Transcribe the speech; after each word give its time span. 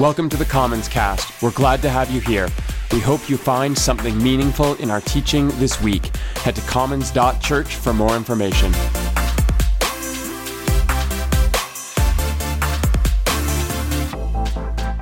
Welcome 0.00 0.30
to 0.30 0.38
the 0.38 0.46
Commons 0.46 0.88
Cast. 0.88 1.42
We're 1.42 1.50
glad 1.50 1.82
to 1.82 1.90
have 1.90 2.10
you 2.10 2.22
here. 2.22 2.48
We 2.90 3.00
hope 3.00 3.28
you 3.28 3.36
find 3.36 3.76
something 3.76 4.16
meaningful 4.16 4.76
in 4.76 4.90
our 4.90 5.02
teaching 5.02 5.48
this 5.58 5.78
week. 5.82 6.16
Head 6.36 6.56
to 6.56 6.62
commons.church 6.62 7.74
for 7.74 7.92
more 7.92 8.16
information. 8.16 8.72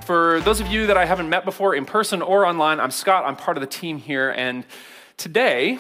For 0.02 0.41
those 0.41 0.59
of 0.59 0.66
you 0.66 0.88
that 0.88 0.96
I 0.96 1.05
haven't 1.05 1.28
met 1.28 1.45
before 1.45 1.77
in 1.77 1.84
person 1.84 2.20
or 2.20 2.45
online, 2.45 2.80
I'm 2.80 2.91
Scott. 2.91 3.24
I'm 3.24 3.37
part 3.37 3.56
of 3.56 3.60
the 3.60 3.69
team 3.69 3.98
here. 3.98 4.30
And 4.30 4.65
today, 5.16 5.78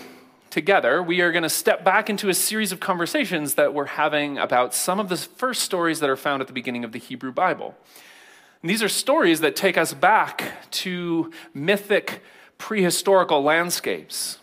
together, 0.50 1.02
we 1.02 1.22
are 1.22 1.32
going 1.32 1.42
to 1.42 1.48
step 1.48 1.84
back 1.84 2.08
into 2.08 2.28
a 2.28 2.34
series 2.34 2.70
of 2.70 2.78
conversations 2.78 3.56
that 3.56 3.74
we're 3.74 3.86
having 3.86 4.38
about 4.38 4.76
some 4.76 5.00
of 5.00 5.08
the 5.08 5.16
first 5.16 5.62
stories 5.62 5.98
that 5.98 6.08
are 6.08 6.16
found 6.16 6.40
at 6.40 6.46
the 6.46 6.52
beginning 6.52 6.84
of 6.84 6.92
the 6.92 7.00
Hebrew 7.00 7.32
Bible. 7.32 7.74
And 8.62 8.70
these 8.70 8.82
are 8.82 8.88
stories 8.88 9.40
that 9.40 9.54
take 9.54 9.78
us 9.78 9.94
back 9.94 10.70
to 10.70 11.30
mythic, 11.54 12.22
prehistorical 12.58 13.42
landscapes, 13.42 14.38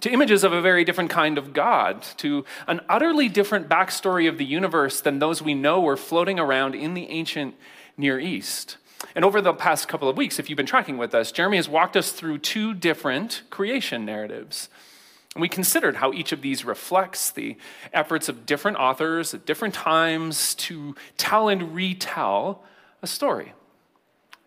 to 0.00 0.10
images 0.10 0.44
of 0.44 0.52
a 0.52 0.62
very 0.62 0.82
different 0.82 1.10
kind 1.10 1.36
of 1.36 1.52
God, 1.52 2.02
to 2.16 2.44
an 2.66 2.80
utterly 2.88 3.28
different 3.28 3.68
backstory 3.68 4.28
of 4.28 4.38
the 4.38 4.46
universe 4.46 5.00
than 5.02 5.18
those 5.18 5.42
we 5.42 5.52
know 5.52 5.80
were 5.80 5.96
floating 5.96 6.38
around 6.38 6.74
in 6.74 6.94
the 6.94 7.08
ancient 7.08 7.54
Near 7.98 8.18
East. 8.18 8.78
And 9.14 9.24
over 9.24 9.42
the 9.42 9.52
past 9.52 9.88
couple 9.88 10.08
of 10.08 10.16
weeks, 10.16 10.38
if 10.38 10.48
you've 10.48 10.56
been 10.56 10.66
tracking 10.66 10.96
with 10.96 11.14
us, 11.14 11.32
Jeremy 11.32 11.58
has 11.58 11.68
walked 11.68 11.96
us 11.96 12.12
through 12.12 12.38
two 12.38 12.72
different 12.72 13.42
creation 13.50 14.06
narratives. 14.06 14.70
And 15.34 15.42
we 15.42 15.48
considered 15.48 15.96
how 15.96 16.12
each 16.12 16.32
of 16.32 16.42
these 16.42 16.64
reflects 16.64 17.30
the 17.30 17.56
efforts 17.92 18.28
of 18.28 18.46
different 18.46 18.78
authors 18.78 19.32
at 19.34 19.46
different 19.46 19.74
times 19.74 20.54
to 20.56 20.94
tell 21.16 21.48
and 21.48 21.74
retell 21.74 22.64
a 23.02 23.06
story. 23.06 23.54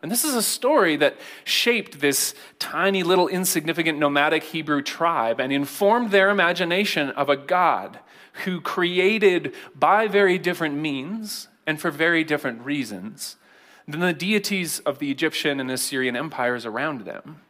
And 0.01 0.11
this 0.11 0.25
is 0.25 0.35
a 0.35 0.41
story 0.41 0.97
that 0.97 1.15
shaped 1.45 2.01
this 2.01 2.35
tiny 2.59 3.03
little 3.03 3.29
insignificant 3.29 3.97
nomadic 3.97 4.43
Hebrew 4.43 4.81
tribe 4.81 5.39
and 5.39 5.53
informed 5.53 6.11
their 6.11 6.29
imagination 6.29 7.09
of 7.11 7.29
a 7.29 7.37
God 7.37 7.99
who 8.43 8.59
created 8.59 9.53
by 9.73 10.07
very 10.07 10.37
different 10.37 10.75
means 10.75 11.47
and 11.65 11.79
for 11.79 11.89
very 11.89 12.25
different 12.25 12.65
reasons 12.65 13.37
than 13.87 14.01
the 14.01 14.11
deities 14.11 14.79
of 14.79 14.99
the 14.99 15.09
Egyptian 15.09 15.61
and 15.61 15.71
Assyrian 15.71 16.17
empires 16.17 16.65
around 16.65 17.01
them. 17.01 17.41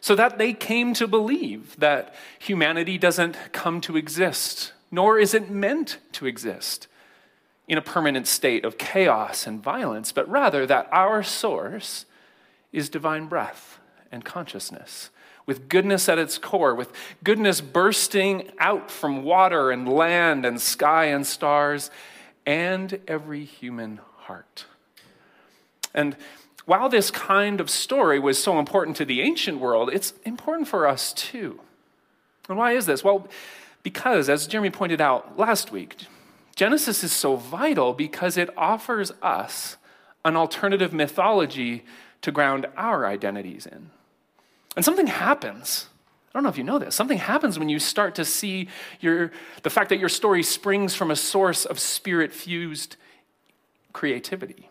So 0.00 0.16
that 0.16 0.38
they 0.38 0.52
came 0.52 0.94
to 0.94 1.06
believe 1.06 1.76
that 1.78 2.14
humanity 2.38 2.98
doesn't 2.98 3.36
come 3.52 3.80
to 3.82 3.96
exist, 3.96 4.72
nor 4.90 5.18
is 5.18 5.32
it 5.32 5.50
meant 5.50 5.98
to 6.12 6.26
exist 6.26 6.88
in 7.70 7.78
a 7.78 7.82
permanent 7.82 8.26
state 8.26 8.64
of 8.64 8.78
chaos 8.78 9.46
and 9.46 9.62
violence, 9.62 10.10
but 10.10 10.28
rather 10.28 10.66
that 10.66 10.88
our 10.90 11.22
source 11.22 12.04
is 12.72 12.88
divine 12.88 13.28
breath 13.28 13.78
and 14.10 14.24
consciousness, 14.24 15.10
with 15.46 15.68
goodness 15.68 16.08
at 16.08 16.18
its 16.18 16.36
core, 16.36 16.74
with 16.74 16.92
goodness 17.22 17.60
bursting 17.60 18.50
out 18.58 18.90
from 18.90 19.22
water 19.22 19.70
and 19.70 19.88
land 19.88 20.44
and 20.44 20.60
sky 20.60 21.04
and 21.04 21.24
stars 21.24 21.92
and 22.44 22.98
every 23.06 23.44
human 23.44 24.00
heart. 24.16 24.64
And 25.94 26.16
while 26.66 26.88
this 26.88 27.12
kind 27.12 27.60
of 27.60 27.70
story 27.70 28.18
was 28.18 28.42
so 28.42 28.58
important 28.58 28.96
to 28.96 29.04
the 29.04 29.20
ancient 29.20 29.60
world, 29.60 29.90
it's 29.92 30.12
important 30.24 30.66
for 30.66 30.88
us 30.88 31.12
too. 31.12 31.60
And 32.48 32.58
why 32.58 32.72
is 32.72 32.86
this? 32.86 33.04
Well, 33.04 33.28
because, 33.84 34.28
as 34.28 34.48
Jeremy 34.48 34.70
pointed 34.70 35.00
out 35.00 35.38
last 35.38 35.70
week, 35.70 35.94
Genesis 36.56 37.02
is 37.04 37.12
so 37.12 37.36
vital 37.36 37.92
because 37.92 38.36
it 38.36 38.50
offers 38.56 39.12
us 39.22 39.76
an 40.24 40.36
alternative 40.36 40.92
mythology 40.92 41.84
to 42.22 42.30
ground 42.30 42.66
our 42.76 43.06
identities 43.06 43.66
in. 43.66 43.90
And 44.76 44.84
something 44.84 45.06
happens. 45.06 45.88
I 46.28 46.38
don't 46.38 46.44
know 46.44 46.48
if 46.48 46.58
you 46.58 46.64
know 46.64 46.78
this. 46.78 46.94
Something 46.94 47.18
happens 47.18 47.58
when 47.58 47.68
you 47.68 47.78
start 47.78 48.14
to 48.16 48.24
see 48.24 48.68
your, 49.00 49.32
the 49.62 49.70
fact 49.70 49.88
that 49.88 49.98
your 49.98 50.08
story 50.08 50.42
springs 50.42 50.94
from 50.94 51.10
a 51.10 51.16
source 51.16 51.64
of 51.64 51.78
spirit 51.78 52.32
fused 52.32 52.96
creativity. 53.92 54.70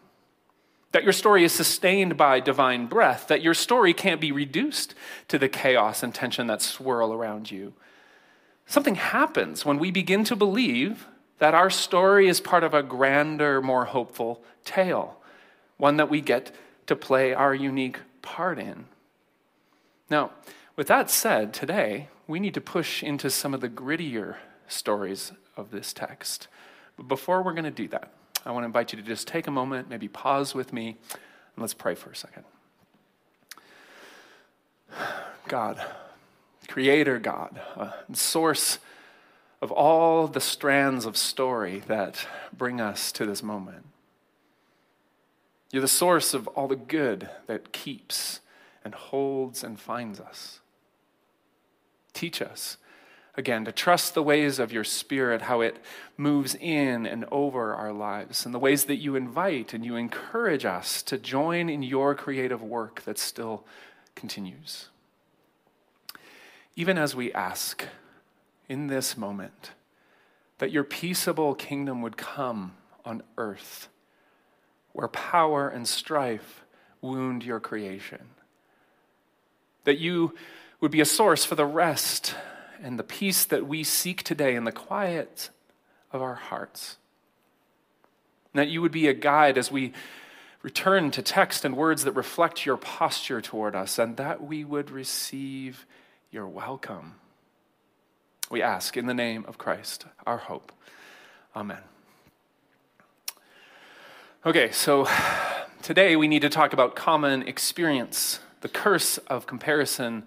That 0.92 1.04
your 1.04 1.14
story 1.14 1.44
is 1.44 1.52
sustained 1.52 2.18
by 2.18 2.40
divine 2.40 2.88
breath. 2.88 3.28
That 3.28 3.42
your 3.42 3.54
story 3.54 3.94
can't 3.94 4.22
be 4.22 4.31
reduced 4.31 4.96
to 5.28 5.38
the 5.38 5.50
chaos 5.50 6.02
and 6.02 6.16
tension 6.16 6.48
that 6.48 6.62
swirl 6.62 7.14
around 7.14 7.52
you. 7.52 7.74
Something 8.66 8.96
happens 8.96 9.66
when 9.66 9.80
we 9.80 9.92
begin 9.92 10.24
to 10.25 10.36
believe 10.36 11.08
that 11.40 11.56
our 11.56 11.70
story 11.70 12.28
is 12.28 12.40
part 12.40 12.64
of 12.64 12.74
a 12.74 12.84
grander, 12.84 13.62
more 13.62 13.86
hopeful 13.86 14.44
tale, 14.64 15.18
one 15.78 15.98
that 15.98 16.10
we 16.10 16.22
get 16.22 16.54
to 16.86 16.96
play 16.96 17.34
our 17.34 17.56
unique 17.56 18.00
part 18.22 18.60
in. 18.60 18.86
Now, 20.10 20.32
with 20.76 20.88
that 20.88 21.10
said, 21.10 21.54
today 21.54 22.10
we 22.28 22.40
need 22.40 22.54
to 22.54 22.62
push 22.62 23.02
into 23.02 23.30
some 23.30 23.54
of 23.54 23.62
the 23.62 23.70
grittier 23.70 24.36
stories 24.68 25.32
of 25.56 25.72
this 25.72 25.94
text. 25.94 26.48
But 26.98 27.08
before 27.08 27.42
we're 27.42 27.54
going 27.54 27.64
to 27.64 27.72
do 27.72 27.88
that, 27.90 28.12
I 28.46 28.52
want 28.52 28.64
to 28.64 28.68
invite 28.68 28.94
you 28.94 29.02
to 29.02 29.06
just 29.06 29.28
take 29.28 29.48
a 29.48 29.52
moment, 29.52 29.90
maybe 29.90 30.08
pause 30.08 30.54
with 30.54 30.72
me, 30.74 30.98
and 31.12 31.58
let's 31.58 31.74
pray 31.74 31.96
for 31.96 32.12
a 32.12 32.16
second. 32.16 32.44
God, 35.48 35.82
Creator 36.68 37.20
God, 37.20 37.60
uh, 37.76 37.92
source 38.14 38.80
of 39.62 39.72
all 39.72 40.28
the 40.28 40.40
strands 40.42 41.06
of 41.06 41.18
story 41.18 41.81
that 41.88 42.28
bring 42.56 42.80
us 42.80 43.12
to 43.12 43.25
this 43.25 43.44
moment. 43.44 43.86
You're 45.72 45.81
the 45.81 45.88
source 45.88 46.34
of 46.34 46.47
all 46.50 46.68
the 46.68 46.75
good 46.75 47.30
that 47.47 47.72
keeps 47.72 48.40
and 48.84 48.96
holds 48.96 49.64
and 49.64 49.80
finds 49.80 50.19
us. 50.19 50.62
Teach 52.14 52.42
us, 52.42 52.78
again, 53.36 53.66
to 53.66 53.72
trust 53.72 54.14
the 54.14 54.24
ways 54.24 54.58
of 54.58 54.72
your 54.72 54.84
Spirit, 54.84 55.44
how 55.44 55.62
it 55.62 55.78
moves 56.18 56.56
in 56.56 57.06
and 57.06 57.25
over 57.31 57.75
our 57.75 57.94
lives, 57.94 58.46
and 58.46 58.53
the 58.53 58.59
ways 58.59 58.86
that 58.86 58.96
you 58.96 59.16
invite 59.16 59.74
and 59.74 59.86
you 59.86 59.96
encourage 59.96 60.66
us 60.66 61.03
to 61.03 61.18
join 61.18 61.69
in 61.69 61.84
your 61.84 62.16
creative 62.16 62.64
work 62.64 63.02
that 63.03 63.19
still 63.19 63.64
continues. 64.16 64.88
Even 66.75 66.98
as 66.98 67.16
we 67.16 67.31
ask, 67.34 67.86
in 68.69 68.88
this 68.88 69.18
moment 69.18 69.72
that 70.59 70.72
your 70.72 70.84
peaceable 70.84 71.56
kingdom 71.56 72.02
would 72.02 72.16
come 72.16 72.74
on 73.03 73.24
earth 73.38 73.90
where 74.94 75.07
power 75.07 75.69
and 75.69 75.88
strife 75.88 76.66
wound 77.02 77.44
your 77.44 77.59
creation. 77.59 78.19
That 79.85 79.97
you 79.97 80.35
would 80.81 80.91
be 80.91 81.02
a 81.02 81.06
source 81.06 81.46
for 81.46 81.56
the 81.56 81.66
rest 81.66 82.35
and 82.81 82.97
the 82.97 83.03
peace 83.03 83.46
that 83.46 83.68
we 83.68 83.84
seek 83.84 84.24
today 84.24 84.56
in 84.56 84.63
the 84.63 84.72
quiet 84.72 85.50
of 86.12 86.22
our 86.22 86.36
hearts. 86.36 86.97
That 88.53 88.69
you 88.69 88.81
would 88.81 88.91
be 88.91 89.07
a 89.07 89.13
guide 89.13 89.57
as 89.57 89.72
we 89.72 89.94
return 90.62 91.12
to 91.12 91.22
text 91.22 91.63
and 91.63 91.78
words 91.78 92.03
that 92.03 92.12
reflect 92.12 92.66
your 92.66 92.78
posture 92.78 93.40
toward 93.40 93.75
us, 93.75 93.97
and 93.97 94.18
that 94.18 94.44
we 94.44 94.66
would 94.66 94.91
receive 94.91 95.86
your 96.31 96.47
welcome. 96.47 97.16
We 98.50 98.64
ask 98.64 98.98
in 98.98 99.06
the 99.06 99.14
name 99.14 99.46
of 99.48 99.60
Christ, 99.60 100.06
our 100.26 100.38
hope. 100.38 100.72
Amen. 101.56 101.82
Okay, 104.44 104.72
so 104.72 105.08
today 105.84 106.16
we 106.16 106.28
need 106.28 106.42
to 106.42 106.50
talk 106.50 106.74
about 106.74 106.96
common 106.96 107.48
experience, 107.48 108.40
the 108.62 108.68
curse 108.68 109.20
of 109.20 109.46
comparison, 109.46 110.24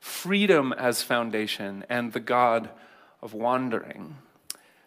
freedom 0.00 0.74
as 0.74 1.02
foundation, 1.02 1.86
and 1.88 2.12
the 2.12 2.20
God 2.20 2.68
of 3.22 3.32
wandering. 3.32 4.16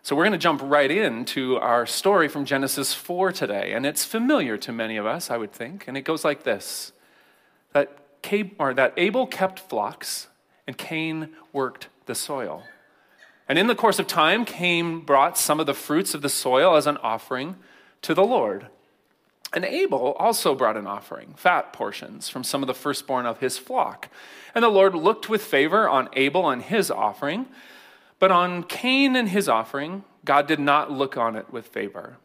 So 0.03 0.15
we're 0.15 0.25
going 0.25 0.33
to 0.33 0.37
jump 0.37 0.61
right 0.63 0.91
into 0.91 1.57
our 1.57 1.87
story 1.87 2.27
from 2.27 2.45
Genesis 2.45 2.93
4 2.93 3.31
today, 3.31 3.73
and 3.73 3.83
it's 3.83 4.05
familiar 4.05 4.57
to 4.57 4.71
many 4.71 4.97
of 4.97 5.07
us, 5.07 5.31
I 5.31 5.37
would 5.37 5.51
think, 5.51 5.87
and 5.87 5.97
it 5.97 6.01
goes 6.01 6.23
like 6.23 6.43
this: 6.43 6.91
that 7.73 7.97
that 8.21 8.93
Abel 8.97 9.25
kept 9.25 9.59
flocks 9.59 10.27
and 10.67 10.77
Cain 10.77 11.29
worked 11.51 11.87
the 12.05 12.15
soil. 12.15 12.63
And 13.47 13.59
in 13.59 13.67
the 13.67 13.75
course 13.75 13.99
of 13.99 14.07
time, 14.07 14.43
Cain 14.45 15.01
brought 15.01 15.37
some 15.37 15.59
of 15.59 15.65
the 15.65 15.73
fruits 15.73 16.13
of 16.13 16.21
the 16.21 16.29
soil 16.29 16.75
as 16.75 16.87
an 16.87 16.97
offering 16.97 17.57
to 18.01 18.13
the 18.13 18.25
Lord. 18.25 18.67
And 19.53 19.63
Abel 19.63 20.13
also 20.19 20.55
brought 20.55 20.77
an 20.77 20.87
offering, 20.87 21.33
fat 21.37 21.71
portions 21.71 22.27
from 22.27 22.43
some 22.43 22.63
of 22.63 22.67
the 22.67 22.73
firstborn 22.73 23.25
of 23.25 23.39
his 23.39 23.57
flock. 23.57 24.09
And 24.53 24.63
the 24.63 24.69
Lord 24.69 24.95
looked 24.95 25.29
with 25.29 25.43
favor 25.43 25.87
on 25.87 26.09
Abel 26.13 26.49
and 26.49 26.61
his 26.61 26.89
offering, 26.89 27.45
but 28.19 28.31
on 28.31 28.63
Cain 28.63 29.15
and 29.15 29.29
his 29.29 29.47
offering, 29.47 30.03
God 30.25 30.47
did 30.47 30.59
not 30.59 30.91
look 30.91 31.15
on 31.15 31.35
it 31.35 31.51
with 31.51 31.67
favor. 31.67 32.17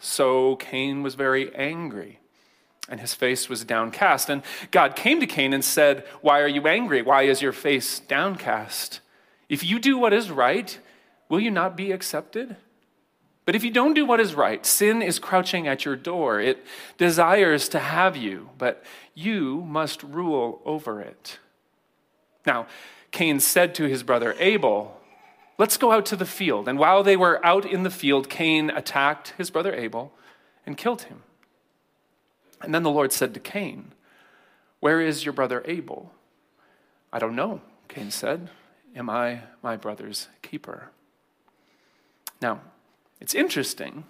So 0.00 0.56
Cain 0.56 1.02
was 1.02 1.14
very 1.14 1.54
angry, 1.54 2.18
and 2.88 3.00
his 3.00 3.14
face 3.14 3.48
was 3.48 3.64
downcast. 3.64 4.30
And 4.30 4.42
God 4.70 4.96
came 4.96 5.20
to 5.20 5.26
Cain 5.26 5.52
and 5.52 5.64
said, 5.64 6.04
Why 6.22 6.40
are 6.40 6.48
you 6.48 6.66
angry? 6.66 7.02
Why 7.02 7.24
is 7.24 7.42
your 7.42 7.52
face 7.52 8.00
downcast? 8.00 9.00
If 9.50 9.64
you 9.64 9.80
do 9.80 9.98
what 9.98 10.14
is 10.14 10.30
right, 10.30 10.78
will 11.28 11.40
you 11.40 11.50
not 11.50 11.76
be 11.76 11.90
accepted? 11.90 12.56
But 13.44 13.56
if 13.56 13.64
you 13.64 13.72
don't 13.72 13.94
do 13.94 14.06
what 14.06 14.20
is 14.20 14.32
right, 14.34 14.64
sin 14.64 15.02
is 15.02 15.18
crouching 15.18 15.66
at 15.66 15.84
your 15.84 15.96
door. 15.96 16.40
It 16.40 16.64
desires 16.98 17.68
to 17.70 17.80
have 17.80 18.16
you, 18.16 18.50
but 18.56 18.84
you 19.12 19.62
must 19.62 20.04
rule 20.04 20.62
over 20.64 21.00
it. 21.00 21.40
Now, 22.46 22.68
Cain 23.10 23.40
said 23.40 23.74
to 23.74 23.88
his 23.88 24.04
brother 24.04 24.36
Abel, 24.38 24.96
Let's 25.58 25.76
go 25.76 25.90
out 25.90 26.06
to 26.06 26.16
the 26.16 26.24
field. 26.24 26.68
And 26.68 26.78
while 26.78 27.02
they 27.02 27.16
were 27.16 27.44
out 27.44 27.66
in 27.66 27.82
the 27.82 27.90
field, 27.90 28.30
Cain 28.30 28.70
attacked 28.70 29.34
his 29.36 29.50
brother 29.50 29.74
Abel 29.74 30.12
and 30.64 30.76
killed 30.76 31.02
him. 31.02 31.24
And 32.62 32.72
then 32.72 32.84
the 32.84 32.90
Lord 32.90 33.12
said 33.12 33.34
to 33.34 33.40
Cain, 33.40 33.92
Where 34.78 35.00
is 35.00 35.24
your 35.24 35.34
brother 35.34 35.62
Abel? 35.64 36.12
I 37.12 37.18
don't 37.18 37.34
know, 37.34 37.60
Cain 37.88 38.12
said. 38.12 38.48
Am 38.94 39.08
I 39.08 39.42
my 39.62 39.76
brother's 39.76 40.28
keeper? 40.42 40.90
Now, 42.40 42.60
it's 43.20 43.34
interesting 43.34 44.04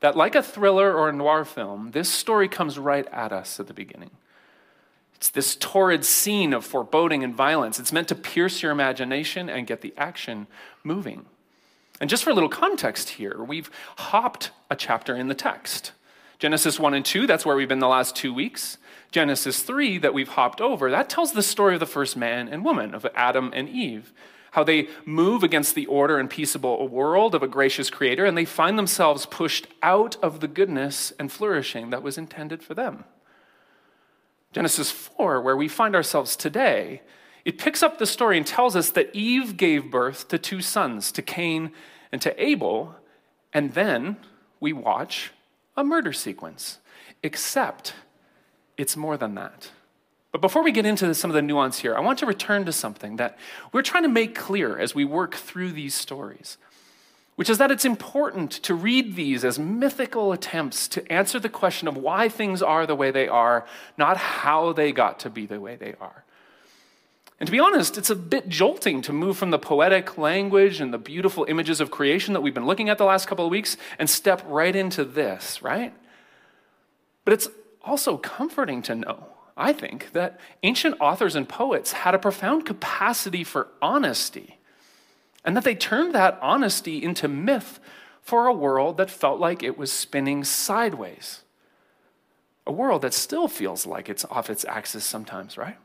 that, 0.00 0.16
like 0.16 0.34
a 0.34 0.42
thriller 0.42 0.92
or 0.92 1.08
a 1.08 1.12
noir 1.12 1.44
film, 1.44 1.92
this 1.92 2.08
story 2.08 2.48
comes 2.48 2.78
right 2.78 3.06
at 3.12 3.32
us 3.32 3.60
at 3.60 3.66
the 3.66 3.74
beginning. 3.74 4.10
It's 5.14 5.30
this 5.30 5.56
torrid 5.56 6.04
scene 6.04 6.52
of 6.52 6.64
foreboding 6.64 7.22
and 7.24 7.34
violence. 7.34 7.78
It's 7.78 7.92
meant 7.92 8.08
to 8.08 8.14
pierce 8.14 8.62
your 8.62 8.72
imagination 8.72 9.48
and 9.48 9.66
get 9.66 9.80
the 9.80 9.94
action 9.96 10.46
moving. 10.82 11.24
And 12.00 12.10
just 12.10 12.24
for 12.24 12.30
a 12.30 12.34
little 12.34 12.48
context 12.48 13.10
here, 13.10 13.42
we've 13.42 13.70
hopped 13.96 14.50
a 14.68 14.76
chapter 14.76 15.14
in 15.14 15.28
the 15.28 15.34
text. 15.34 15.92
Genesis 16.38 16.78
1 16.78 16.92
and 16.94 17.04
2, 17.04 17.26
that's 17.26 17.46
where 17.46 17.56
we've 17.56 17.68
been 17.68 17.78
the 17.78 17.88
last 17.88 18.16
two 18.16 18.34
weeks. 18.34 18.76
Genesis 19.14 19.62
3, 19.62 19.98
that 19.98 20.12
we've 20.12 20.30
hopped 20.30 20.60
over, 20.60 20.90
that 20.90 21.08
tells 21.08 21.30
the 21.30 21.42
story 21.42 21.74
of 21.74 21.80
the 21.80 21.86
first 21.86 22.16
man 22.16 22.48
and 22.48 22.64
woman, 22.64 22.92
of 22.96 23.06
Adam 23.14 23.52
and 23.54 23.68
Eve 23.68 24.12
how 24.50 24.64
they 24.64 24.88
move 25.04 25.44
against 25.44 25.76
the 25.76 25.86
order 25.86 26.18
and 26.18 26.28
peaceable 26.28 26.88
world 26.88 27.32
of 27.32 27.42
a 27.42 27.46
gracious 27.46 27.90
creator, 27.90 28.24
and 28.24 28.36
they 28.36 28.44
find 28.44 28.76
themselves 28.76 29.24
pushed 29.26 29.68
out 29.84 30.16
of 30.20 30.40
the 30.40 30.48
goodness 30.48 31.12
and 31.16 31.30
flourishing 31.30 31.90
that 31.90 32.02
was 32.02 32.18
intended 32.18 32.60
for 32.60 32.74
them. 32.74 33.04
Genesis 34.52 34.90
4, 34.90 35.40
where 35.40 35.56
we 35.56 35.68
find 35.68 35.94
ourselves 35.94 36.34
today, 36.34 37.00
it 37.44 37.56
picks 37.56 37.84
up 37.84 37.98
the 37.98 38.06
story 38.06 38.36
and 38.36 38.46
tells 38.46 38.74
us 38.74 38.90
that 38.90 39.14
Eve 39.14 39.56
gave 39.56 39.92
birth 39.92 40.26
to 40.26 40.38
two 40.38 40.60
sons, 40.60 41.12
to 41.12 41.22
Cain 41.22 41.70
and 42.10 42.20
to 42.20 42.44
Abel, 42.44 42.96
and 43.52 43.74
then 43.74 44.16
we 44.58 44.72
watch 44.72 45.30
a 45.76 45.84
murder 45.84 46.12
sequence. 46.12 46.78
Except 47.22 47.94
it's 48.76 48.96
more 48.96 49.16
than 49.16 49.34
that. 49.34 49.70
But 50.32 50.40
before 50.40 50.64
we 50.64 50.72
get 50.72 50.84
into 50.84 51.14
some 51.14 51.30
of 51.30 51.34
the 51.34 51.42
nuance 51.42 51.78
here, 51.78 51.94
I 51.94 52.00
want 52.00 52.18
to 52.18 52.26
return 52.26 52.64
to 52.64 52.72
something 52.72 53.16
that 53.16 53.38
we're 53.72 53.82
trying 53.82 54.02
to 54.02 54.08
make 54.08 54.34
clear 54.34 54.78
as 54.78 54.92
we 54.92 55.04
work 55.04 55.36
through 55.36 55.70
these 55.70 55.94
stories, 55.94 56.58
which 57.36 57.48
is 57.48 57.58
that 57.58 57.70
it's 57.70 57.84
important 57.84 58.50
to 58.50 58.74
read 58.74 59.14
these 59.14 59.44
as 59.44 59.60
mythical 59.60 60.32
attempts 60.32 60.88
to 60.88 61.12
answer 61.12 61.38
the 61.38 61.48
question 61.48 61.86
of 61.86 61.96
why 61.96 62.28
things 62.28 62.62
are 62.62 62.84
the 62.84 62.96
way 62.96 63.12
they 63.12 63.28
are, 63.28 63.64
not 63.96 64.16
how 64.16 64.72
they 64.72 64.90
got 64.90 65.20
to 65.20 65.30
be 65.30 65.46
the 65.46 65.60
way 65.60 65.76
they 65.76 65.94
are. 66.00 66.24
And 67.38 67.46
to 67.46 67.52
be 67.52 67.60
honest, 67.60 67.96
it's 67.96 68.10
a 68.10 68.16
bit 68.16 68.48
jolting 68.48 69.02
to 69.02 69.12
move 69.12 69.36
from 69.36 69.50
the 69.50 69.58
poetic 69.58 70.18
language 70.18 70.80
and 70.80 70.92
the 70.92 70.98
beautiful 70.98 71.44
images 71.48 71.80
of 71.80 71.90
creation 71.90 72.32
that 72.32 72.40
we've 72.40 72.54
been 72.54 72.66
looking 72.66 72.88
at 72.88 72.98
the 72.98 73.04
last 73.04 73.26
couple 73.28 73.44
of 73.44 73.50
weeks 73.50 73.76
and 74.00 74.10
step 74.10 74.42
right 74.46 74.74
into 74.74 75.04
this, 75.04 75.62
right? 75.62 75.92
But 77.24 77.34
it's 77.34 77.48
also 77.84 78.16
comforting 78.16 78.82
to 78.82 78.94
know 78.94 79.34
I 79.56 79.72
think, 79.72 80.12
that 80.12 80.40
ancient 80.62 80.96
authors 81.00 81.36
and 81.36 81.48
poets 81.48 81.92
had 81.92 82.14
a 82.14 82.18
profound 82.18 82.66
capacity 82.66 83.44
for 83.44 83.68
honesty, 83.80 84.58
and 85.44 85.56
that 85.56 85.64
they 85.64 85.74
turned 85.74 86.14
that 86.14 86.38
honesty 86.42 87.02
into 87.02 87.28
myth 87.28 87.78
for 88.20 88.46
a 88.46 88.54
world 88.54 88.96
that 88.96 89.10
felt 89.10 89.38
like 89.38 89.62
it 89.62 89.78
was 89.78 89.92
spinning 89.92 90.42
sideways. 90.42 91.42
A 92.66 92.72
world 92.72 93.02
that 93.02 93.14
still 93.14 93.46
feels 93.46 93.86
like 93.86 94.08
it's 94.08 94.24
off 94.24 94.48
its 94.50 94.64
axis 94.64 95.04
sometimes, 95.04 95.58
right? 95.58 95.76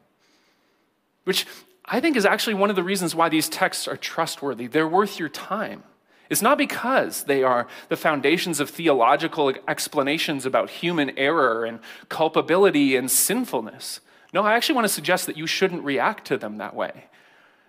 Which 1.25 1.45
I 1.83 1.99
think 1.99 2.15
is 2.15 2.25
actually 2.25 2.53
one 2.53 2.69
of 2.69 2.77
the 2.77 2.83
reasons 2.83 3.13
why 3.13 3.29
these 3.29 3.49
texts 3.49 3.87
are 3.87 3.97
trustworthy. 3.97 4.67
They're 4.67 4.87
worth 4.87 5.19
your 5.19 5.29
time. 5.29 5.83
It's 6.29 6.41
not 6.41 6.57
because 6.57 7.23
they 7.23 7.43
are 7.43 7.67
the 7.89 7.97
foundations 7.97 8.59
of 8.59 8.69
theological 8.69 9.53
explanations 9.67 10.45
about 10.45 10.69
human 10.69 11.17
error 11.17 11.65
and 11.65 11.79
culpability 12.07 12.95
and 12.95 13.09
sinfulness. 13.09 13.99
No, 14.31 14.43
I 14.43 14.53
actually 14.53 14.75
want 14.75 14.85
to 14.85 14.93
suggest 14.93 15.25
that 15.25 15.37
you 15.37 15.47
shouldn't 15.47 15.83
react 15.83 16.25
to 16.27 16.37
them 16.37 16.57
that 16.57 16.75
way. 16.75 17.05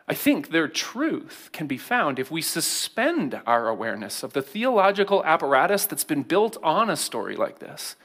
I 0.06 0.14
think 0.14 0.50
their 0.50 0.68
truth 0.68 1.50
can 1.52 1.66
be 1.66 1.78
found 1.78 2.18
if 2.18 2.30
we 2.30 2.42
suspend 2.42 3.40
our 3.46 3.68
awareness 3.68 4.22
of 4.22 4.32
the 4.32 4.42
theological 4.42 5.24
apparatus 5.24 5.86
that's 5.86 6.04
been 6.04 6.22
built 6.24 6.58
on 6.62 6.90
a 6.90 6.96
story 6.96 7.36
like 7.36 7.60
this 7.60 7.96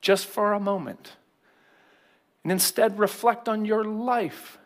just 0.00 0.26
for 0.26 0.52
a 0.52 0.60
moment. 0.60 1.16
And 2.44 2.52
instead 2.52 2.98
reflect 2.98 3.48
on 3.48 3.64
your 3.64 3.84
life 3.84 4.58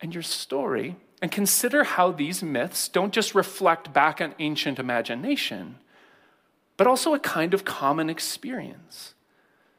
and 0.00 0.14
your 0.14 0.22
story 0.22 0.96
and 1.24 1.32
consider 1.32 1.84
how 1.84 2.12
these 2.12 2.42
myths 2.42 2.86
don't 2.86 3.14
just 3.14 3.34
reflect 3.34 3.94
back 3.94 4.20
on 4.20 4.34
ancient 4.40 4.78
imagination, 4.78 5.76
but 6.76 6.86
also 6.86 7.14
a 7.14 7.18
kind 7.18 7.54
of 7.54 7.64
common 7.64 8.10
experience. 8.10 9.14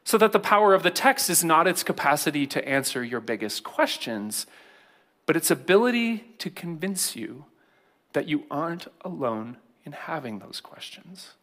So 0.03 0.17
that 0.17 0.31
the 0.31 0.39
power 0.39 0.73
of 0.73 0.81
the 0.81 0.89
text 0.89 1.29
is 1.29 1.43
not 1.43 1.67
its 1.67 1.83
capacity 1.83 2.47
to 2.47 2.67
answer 2.67 3.03
your 3.03 3.19
biggest 3.19 3.63
questions, 3.63 4.47
but 5.27 5.35
its 5.35 5.51
ability 5.51 6.23
to 6.39 6.49
convince 6.49 7.15
you 7.15 7.45
that 8.13 8.27
you 8.27 8.45
aren't 8.49 8.87
alone 9.01 9.57
in 9.83 9.91
having 9.91 10.39
those 10.39 10.59
questions. 10.59 11.33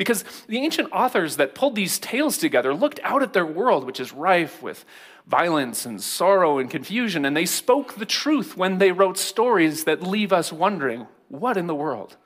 Because 0.00 0.24
the 0.48 0.56
ancient 0.56 0.88
authors 0.92 1.36
that 1.36 1.54
pulled 1.54 1.74
these 1.74 1.98
tales 1.98 2.38
together 2.38 2.72
looked 2.72 3.00
out 3.02 3.22
at 3.22 3.34
their 3.34 3.44
world, 3.44 3.84
which 3.84 4.00
is 4.00 4.14
rife 4.14 4.62
with 4.62 4.86
violence 5.26 5.84
and 5.84 6.00
sorrow 6.00 6.58
and 6.58 6.70
confusion, 6.70 7.26
and 7.26 7.36
they 7.36 7.44
spoke 7.44 7.96
the 7.96 8.06
truth 8.06 8.56
when 8.56 8.78
they 8.78 8.92
wrote 8.92 9.18
stories 9.18 9.84
that 9.84 10.02
leave 10.02 10.32
us 10.32 10.50
wondering 10.50 11.06
what 11.28 11.58
in 11.58 11.66
the 11.66 11.74
world 11.74 12.16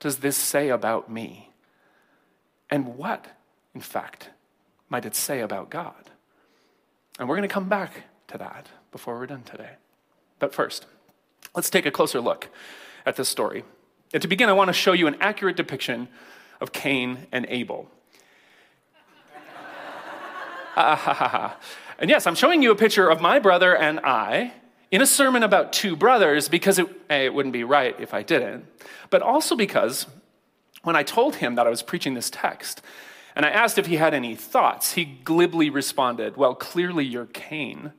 does 0.00 0.20
this 0.20 0.38
say 0.38 0.70
about 0.70 1.10
me? 1.10 1.52
And 2.70 2.96
what, 2.96 3.26
in 3.74 3.82
fact, 3.82 4.30
might 4.88 5.04
it 5.04 5.14
say 5.14 5.40
about 5.40 5.68
God? 5.68 6.10
And 7.18 7.28
we're 7.28 7.36
going 7.36 7.46
to 7.46 7.52
come 7.52 7.68
back 7.68 8.04
to 8.28 8.38
that 8.38 8.68
before 8.90 9.18
we're 9.18 9.26
done 9.26 9.42
today. 9.42 9.72
But 10.38 10.54
first, 10.54 10.86
let's 11.54 11.68
take 11.68 11.84
a 11.84 11.90
closer 11.90 12.22
look 12.22 12.48
at 13.04 13.16
this 13.16 13.28
story. 13.28 13.64
And 14.14 14.22
to 14.22 14.28
begin, 14.28 14.48
I 14.48 14.54
want 14.54 14.68
to 14.68 14.72
show 14.72 14.94
you 14.94 15.06
an 15.08 15.18
accurate 15.20 15.56
depiction 15.56 16.08
of 16.60 16.72
Cain 16.72 17.26
and 17.32 17.46
Abel. 17.48 17.88
and 20.76 22.08
yes, 22.08 22.26
I'm 22.26 22.34
showing 22.34 22.62
you 22.62 22.70
a 22.70 22.76
picture 22.76 23.08
of 23.08 23.20
my 23.20 23.38
brother 23.38 23.76
and 23.76 24.00
I 24.00 24.52
in 24.90 25.02
a 25.02 25.06
sermon 25.06 25.42
about 25.42 25.72
two 25.72 25.96
brothers 25.96 26.48
because 26.48 26.78
it, 26.78 26.86
a, 27.10 27.26
it 27.26 27.34
wouldn't 27.34 27.52
be 27.52 27.64
right 27.64 27.94
if 27.98 28.14
I 28.14 28.22
didn't, 28.22 28.66
but 29.10 29.22
also 29.22 29.56
because 29.56 30.06
when 30.82 30.96
I 30.96 31.02
told 31.02 31.36
him 31.36 31.56
that 31.56 31.66
I 31.66 31.70
was 31.70 31.82
preaching 31.82 32.14
this 32.14 32.30
text, 32.30 32.80
and 33.34 33.44
I 33.44 33.50
asked 33.50 33.78
if 33.78 33.86
he 33.86 33.96
had 33.96 34.14
any 34.14 34.34
thoughts, 34.34 34.92
he 34.92 35.04
glibly 35.04 35.70
responded, 35.70 36.36
Well, 36.36 36.54
clearly 36.54 37.04
you're 37.04 37.26
Cain 37.26 37.92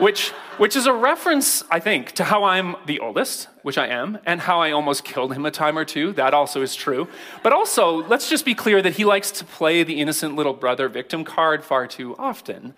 which, 0.00 0.32
which 0.60 0.76
is 0.76 0.84
a 0.84 0.92
reference, 0.92 1.64
I 1.70 1.80
think, 1.80 2.12
to 2.12 2.24
how 2.24 2.44
I'm 2.44 2.76
the 2.84 2.98
oldest, 2.98 3.48
which 3.62 3.78
I 3.78 3.86
am, 3.86 4.18
and 4.26 4.42
how 4.42 4.60
I 4.60 4.72
almost 4.72 5.04
killed 5.04 5.32
him 5.32 5.46
a 5.46 5.50
time 5.50 5.78
or 5.78 5.86
two. 5.86 6.12
That 6.12 6.34
also 6.34 6.60
is 6.60 6.76
true. 6.76 7.08
But 7.42 7.54
also, 7.54 8.06
let's 8.08 8.28
just 8.28 8.44
be 8.44 8.54
clear 8.54 8.82
that 8.82 8.92
he 8.92 9.06
likes 9.06 9.30
to 9.30 9.46
play 9.46 9.84
the 9.84 9.98
innocent 10.02 10.36
little 10.36 10.52
brother 10.52 10.90
victim 10.90 11.24
card 11.24 11.64
far 11.64 11.86
too 11.86 12.14
often. 12.18 12.74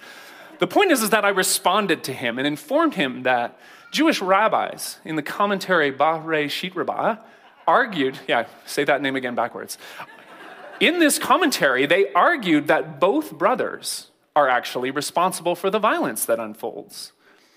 The 0.61 0.69
point 0.69 0.93
is, 0.93 1.03
is 1.03 1.11
that 1.11 1.25
I 1.25 1.31
responded 1.31 2.05
to 2.05 2.13
him 2.13 2.39
and 2.39 2.47
informed 2.47 2.95
him 2.95 3.25
that 3.25 3.59
Jewish 3.91 4.21
rabbis 4.21 4.99
in 5.05 5.17
the 5.17 5.23
commentary 5.23 5.91
Bereshit 5.91 6.77
Rabbah 6.77 7.17
argued, 7.67 8.17
yeah, 8.29 8.47
say 8.65 8.85
that 8.85 9.03
name 9.03 9.17
again 9.17 9.35
backwards. 9.35 9.77
In 10.79 11.01
this 11.01 11.19
commentary, 11.19 11.87
they 11.87 12.13
argued 12.13 12.69
that 12.69 13.01
both 13.01 13.33
brothers 13.33 14.07
are 14.37 14.49
actually 14.49 14.93
responsible 14.93 15.57
for 15.57 15.69
the 15.69 15.81
violence 15.81 16.25
that 16.27 16.39
unfolds. 16.39 17.11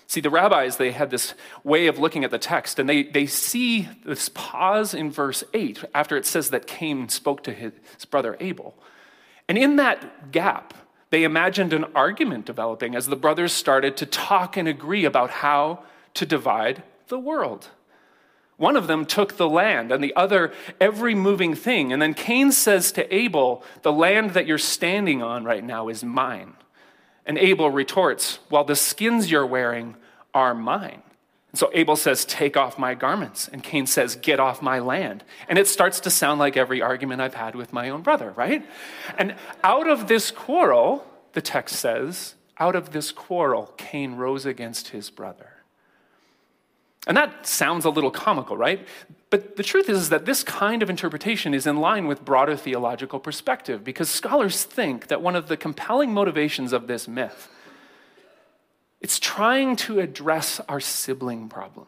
See, 0.08 0.20
the 0.20 0.30
rabbis, 0.30 0.76
they 0.76 0.92
had 0.92 1.10
this 1.10 1.34
way 1.64 1.88
of 1.88 1.98
looking 1.98 2.22
at 2.24 2.30
the 2.30 2.38
text, 2.38 2.78
and 2.78 2.88
they, 2.88 3.02
they 3.02 3.26
see 3.26 3.88
this 4.04 4.28
pause 4.28 4.94
in 4.94 5.10
verse 5.10 5.42
8 5.52 5.84
after 5.94 6.16
it 6.16 6.24
says 6.24 6.50
that 6.50 6.66
Cain 6.66 7.08
spoke 7.08 7.42
to 7.44 7.52
his 7.52 7.72
brother 8.08 8.36
Abel. 8.38 8.76
And 9.48 9.58
in 9.58 9.76
that 9.76 10.30
gap, 10.30 10.74
they 11.10 11.24
imagined 11.24 11.72
an 11.72 11.86
argument 11.94 12.46
developing 12.46 12.94
as 12.94 13.06
the 13.06 13.16
brothers 13.16 13.52
started 13.52 13.96
to 13.96 14.06
talk 14.06 14.56
and 14.56 14.68
agree 14.68 15.04
about 15.04 15.30
how 15.30 15.82
to 16.14 16.26
divide 16.26 16.82
the 17.08 17.18
world. 17.18 17.68
One 18.56 18.76
of 18.76 18.86
them 18.86 19.04
took 19.04 19.36
the 19.36 19.48
land, 19.48 19.92
and 19.92 20.02
the 20.02 20.16
other 20.16 20.52
every 20.80 21.14
moving 21.14 21.54
thing. 21.54 21.92
And 21.92 22.00
then 22.00 22.14
Cain 22.14 22.52
says 22.52 22.90
to 22.92 23.14
Abel, 23.14 23.62
The 23.82 23.92
land 23.92 24.30
that 24.30 24.46
you're 24.46 24.56
standing 24.56 25.22
on 25.22 25.44
right 25.44 25.62
now 25.62 25.88
is 25.88 26.02
mine. 26.02 26.54
And 27.26 27.36
Abel 27.38 27.70
retorts, 27.70 28.38
Well, 28.50 28.64
the 28.64 28.76
skins 28.76 29.30
you're 29.30 29.46
wearing 29.46 29.96
are 30.32 30.54
mine. 30.54 31.02
And 31.52 31.58
so 31.58 31.70
Abel 31.74 31.96
says, 31.96 32.24
Take 32.24 32.56
off 32.56 32.78
my 32.78 32.94
garments. 32.94 33.48
And 33.48 33.62
Cain 33.62 33.86
says, 33.86 34.16
Get 34.16 34.40
off 34.40 34.62
my 34.62 34.78
land. 34.78 35.24
And 35.48 35.58
it 35.58 35.66
starts 35.66 36.00
to 36.00 36.10
sound 36.10 36.38
like 36.38 36.56
every 36.56 36.80
argument 36.80 37.20
I've 37.20 37.34
had 37.34 37.54
with 37.54 37.72
my 37.72 37.90
own 37.90 38.02
brother, 38.02 38.30
right? 38.30 38.64
And 39.18 39.34
out 39.64 39.88
of 39.88 40.06
this 40.08 40.30
quarrel, 40.30 41.06
the 41.32 41.42
text 41.42 41.76
says, 41.76 42.34
out 42.58 42.74
of 42.74 42.92
this 42.92 43.12
quarrel, 43.12 43.72
Cain 43.76 44.14
rose 44.14 44.46
against 44.46 44.88
his 44.88 45.10
brother. 45.10 45.55
And 47.06 47.16
that 47.16 47.46
sounds 47.46 47.84
a 47.84 47.90
little 47.90 48.10
comical, 48.10 48.56
right? 48.56 48.86
But 49.30 49.56
the 49.56 49.62
truth 49.62 49.88
is, 49.88 49.98
is 49.98 50.08
that 50.08 50.26
this 50.26 50.42
kind 50.42 50.82
of 50.82 50.90
interpretation 50.90 51.54
is 51.54 51.66
in 51.66 51.76
line 51.76 52.06
with 52.06 52.24
broader 52.24 52.56
theological 52.56 53.20
perspective 53.20 53.84
because 53.84 54.08
scholars 54.08 54.64
think 54.64 55.06
that 55.06 55.22
one 55.22 55.36
of 55.36 55.48
the 55.48 55.56
compelling 55.56 56.12
motivations 56.12 56.72
of 56.72 56.86
this 56.86 57.06
myth 57.06 57.48
it's 59.00 59.18
trying 59.20 59.76
to 59.76 60.00
address 60.00 60.60
our 60.68 60.80
sibling 60.80 61.48
problem. 61.48 61.86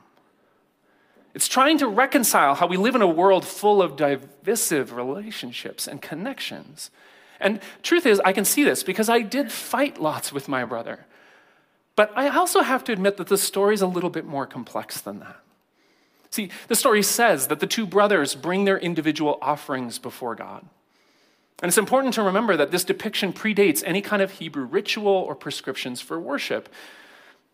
It's 1.34 1.48
trying 1.48 1.78
to 1.78 1.88
reconcile 1.88 2.54
how 2.54 2.66
we 2.66 2.76
live 2.76 2.94
in 2.94 3.02
a 3.02 3.08
world 3.08 3.44
full 3.44 3.82
of 3.82 3.96
divisive 3.96 4.92
relationships 4.92 5.87
and 5.87 6.02
connections. 6.02 6.90
And 7.40 7.60
truth 7.82 8.06
is, 8.06 8.20
I 8.25 8.32
can 8.32 8.44
see 8.44 8.62
this 8.62 8.82
because 8.82 9.08
I 9.08 9.20
did 9.22 9.50
fight 9.50 10.00
lots 10.00 10.32
with 10.32 10.48
my 10.48 10.64
brother. 10.64 11.06
But 11.99 12.12
I 12.14 12.28
also 12.28 12.61
have 12.61 12.85
to 12.85 12.93
admit 12.93 13.17
that 13.17 13.26
the 13.26 13.37
story 13.37 13.75
is 13.75 13.83
a 13.83 13.87
little 13.88 14.09
bit 14.09 14.25
more 14.25 14.47
complex 14.47 15.00
than 15.00 15.19
that. 15.19 15.40
See, 16.31 16.49
the 16.69 16.76
story 16.76 17.02
says 17.02 17.49
that 17.49 17.59
the 17.59 17.67
two 17.67 17.87
brothers 17.87 18.37
bring 18.37 18.67
their 18.67 18.78
individual 18.78 19.37
offerings 19.43 19.99
before 19.99 20.37
God. 20.37 20.64
And 21.61 21.69
it's 21.69 21.76
important 21.76 22.14
to 22.14 22.23
remember 22.23 22.57
that 22.57 22.71
this 22.71 22.85
depiction 22.85 23.33
predates 23.33 23.83
any 23.85 24.00
kind 24.00 24.23
of 24.23 24.31
Hebrew 24.31 24.62
ritual 24.62 25.09
or 25.09 25.35
prescriptions 25.35 26.00
for 26.00 26.21
worship. 26.21 26.69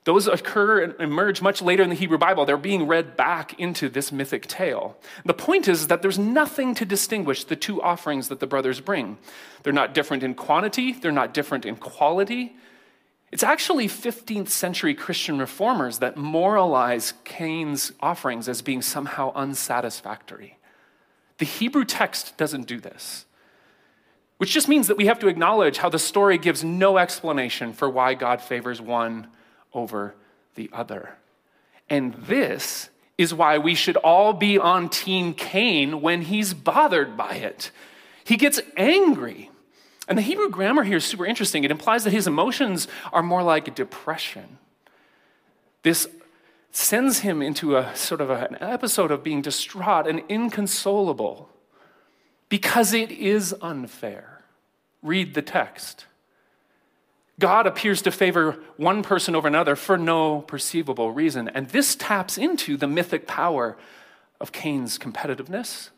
Those 0.05 0.27
occur 0.27 0.83
and 0.83 1.01
emerge 1.01 1.41
much 1.41 1.63
later 1.63 1.83
in 1.83 1.89
the 1.89 1.95
Hebrew 1.95 2.19
Bible. 2.19 2.45
They're 2.45 2.59
being 2.59 2.87
read 2.87 3.17
back 3.17 3.59
into 3.59 3.89
this 3.89 4.13
mythic 4.13 4.47
tale. 4.47 4.99
The 5.25 5.33
point 5.33 5.69
is 5.69 5.87
that 5.87 6.03
there's 6.03 6.19
nothing 6.19 6.75
to 6.75 6.85
distinguish 6.85 7.45
the 7.45 7.57
two 7.57 7.81
offerings 7.81 8.29
that 8.29 8.41
the 8.41 8.47
brothers 8.47 8.81
bring. 8.81 9.17
They're 9.63 9.73
not 9.73 9.95
different 9.95 10.23
in 10.23 10.35
quantity, 10.35 10.93
they're 10.93 11.13
not 11.13 11.33
different 11.33 11.65
in 11.65 11.77
quality. 11.77 12.57
It's 13.35 13.43
actually 13.43 13.89
15th 13.89 14.49
century 14.49 14.95
Christian 14.95 15.41
reformers 15.41 15.99
that 15.99 16.17
moralize 16.17 17.15
Cain's 17.25 17.91
offerings 17.99 18.49
as 18.49 18.63
being 18.63 18.81
somehow 18.81 19.33
unsatisfactory. 19.35 20.57
The 21.39 21.45
Hebrew 21.45 21.85
text 21.85 22.37
doesn't 22.37 22.69
do 22.69 22.79
this, 22.79 23.25
which 24.37 24.53
just 24.53 24.69
means 24.69 24.87
that 24.87 24.97
we 24.97 25.07
have 25.07 25.19
to 25.19 25.27
acknowledge 25.27 25.79
how 25.79 25.89
the 25.89 25.99
story 25.99 26.39
gives 26.39 26.63
no 26.63 26.97
explanation 26.97 27.73
for 27.73 27.91
why 27.91 28.15
God 28.15 28.41
favors 28.41 28.81
one 28.81 29.27
over 29.73 30.15
the 30.55 30.71
other. 30.73 31.17
And 31.91 32.15
this 32.15 32.89
is 33.19 33.35
why 33.35 33.59
we 33.59 33.75
should 33.75 33.97
all 33.97 34.33
be 34.33 34.61
on 34.61 34.89
Team 34.89 35.35
Cain 35.35 36.01
when 36.01 36.23
he's 36.23 36.55
bothered 36.55 37.17
by 37.17 37.35
it. 37.35 37.73
He 38.23 38.37
gets 38.37 38.61
angry. 38.77 39.51
And 40.07 40.19
the 40.19 40.23
Hebrew 40.23 40.51
grammar 40.51 40.85
here 40.85 40.99
is 40.99 41.05
super 41.05 41.25
interesting. 41.25 41.65
It 41.65 41.71
implies 41.71 42.05
that 42.05 42.13
his 42.13 42.27
emotions 42.27 42.89
are 43.13 43.23
more 43.23 43.43
like 43.43 43.75
depression. 43.75 44.59
This 45.83 46.09
sends 46.71 47.21
him 47.21 47.41
into 47.41 47.77
a 47.77 47.95
sort 47.97 48.21
of 48.21 48.31
an 48.31 48.57
episode 48.61 49.11
of 49.11 49.23
being 49.23 49.41
distraught 49.41 50.07
and 50.07 50.23
inconsolable 50.29 51.49
because 52.49 52.93
it 52.93 53.11
is 53.11 53.55
unfair. 53.63 54.43
Read 55.03 55.35
the 55.35 55.43
text. 55.43 56.07
God 57.39 57.67
appears 57.67 58.01
to 58.03 58.11
favor 58.11 58.59
one 58.77 59.03
person 59.03 59.35
over 59.35 59.49
another 59.49 59.77
for 59.77 59.97
no 59.97 60.43
perceivable 60.43 61.13
reason. 61.13 61.49
And 61.49 61.69
this 61.69 61.95
taps 61.95 62.39
into 62.39 62.77
the 62.77 62.87
mythic 62.87 63.27
power 63.27 63.77
of 64.41 64.53
Cain's 64.53 64.99
competitiveness, 64.99 65.91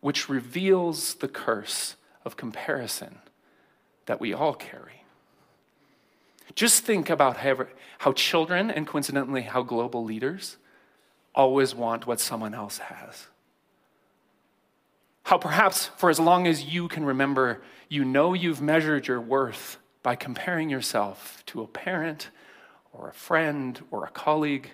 which 0.00 0.28
reveals 0.28 1.14
the 1.14 1.28
curse 1.28 1.96
of 2.24 2.36
comparison 2.36 3.18
that 4.06 4.20
we 4.20 4.32
all 4.32 4.54
carry. 4.54 5.04
Just 6.54 6.84
think 6.84 7.10
about 7.10 7.38
how, 7.98 8.12
children, 8.12 8.70
and 8.70 8.86
coincidentally, 8.86 9.42
how 9.42 9.62
global 9.62 10.04
leaders 10.04 10.56
always 11.34 11.74
want 11.74 12.06
what 12.06 12.20
someone 12.20 12.54
else 12.54 12.78
has. 12.78 13.26
How 15.24 15.38
perhaps 15.38 15.86
for 15.96 16.10
as 16.10 16.20
long 16.20 16.46
as 16.46 16.64
you 16.64 16.86
can 16.86 17.04
remember, 17.04 17.62
you 17.88 18.04
know 18.04 18.34
you've 18.34 18.60
measured 18.60 19.06
your 19.06 19.20
worth 19.20 19.78
by 20.02 20.14
comparing 20.14 20.68
yourself 20.68 21.42
to 21.46 21.62
a 21.62 21.66
parent 21.66 22.28
or 22.92 23.08
a 23.08 23.14
friend 23.14 23.82
or 23.90 24.04
a 24.04 24.10
colleague. 24.10 24.70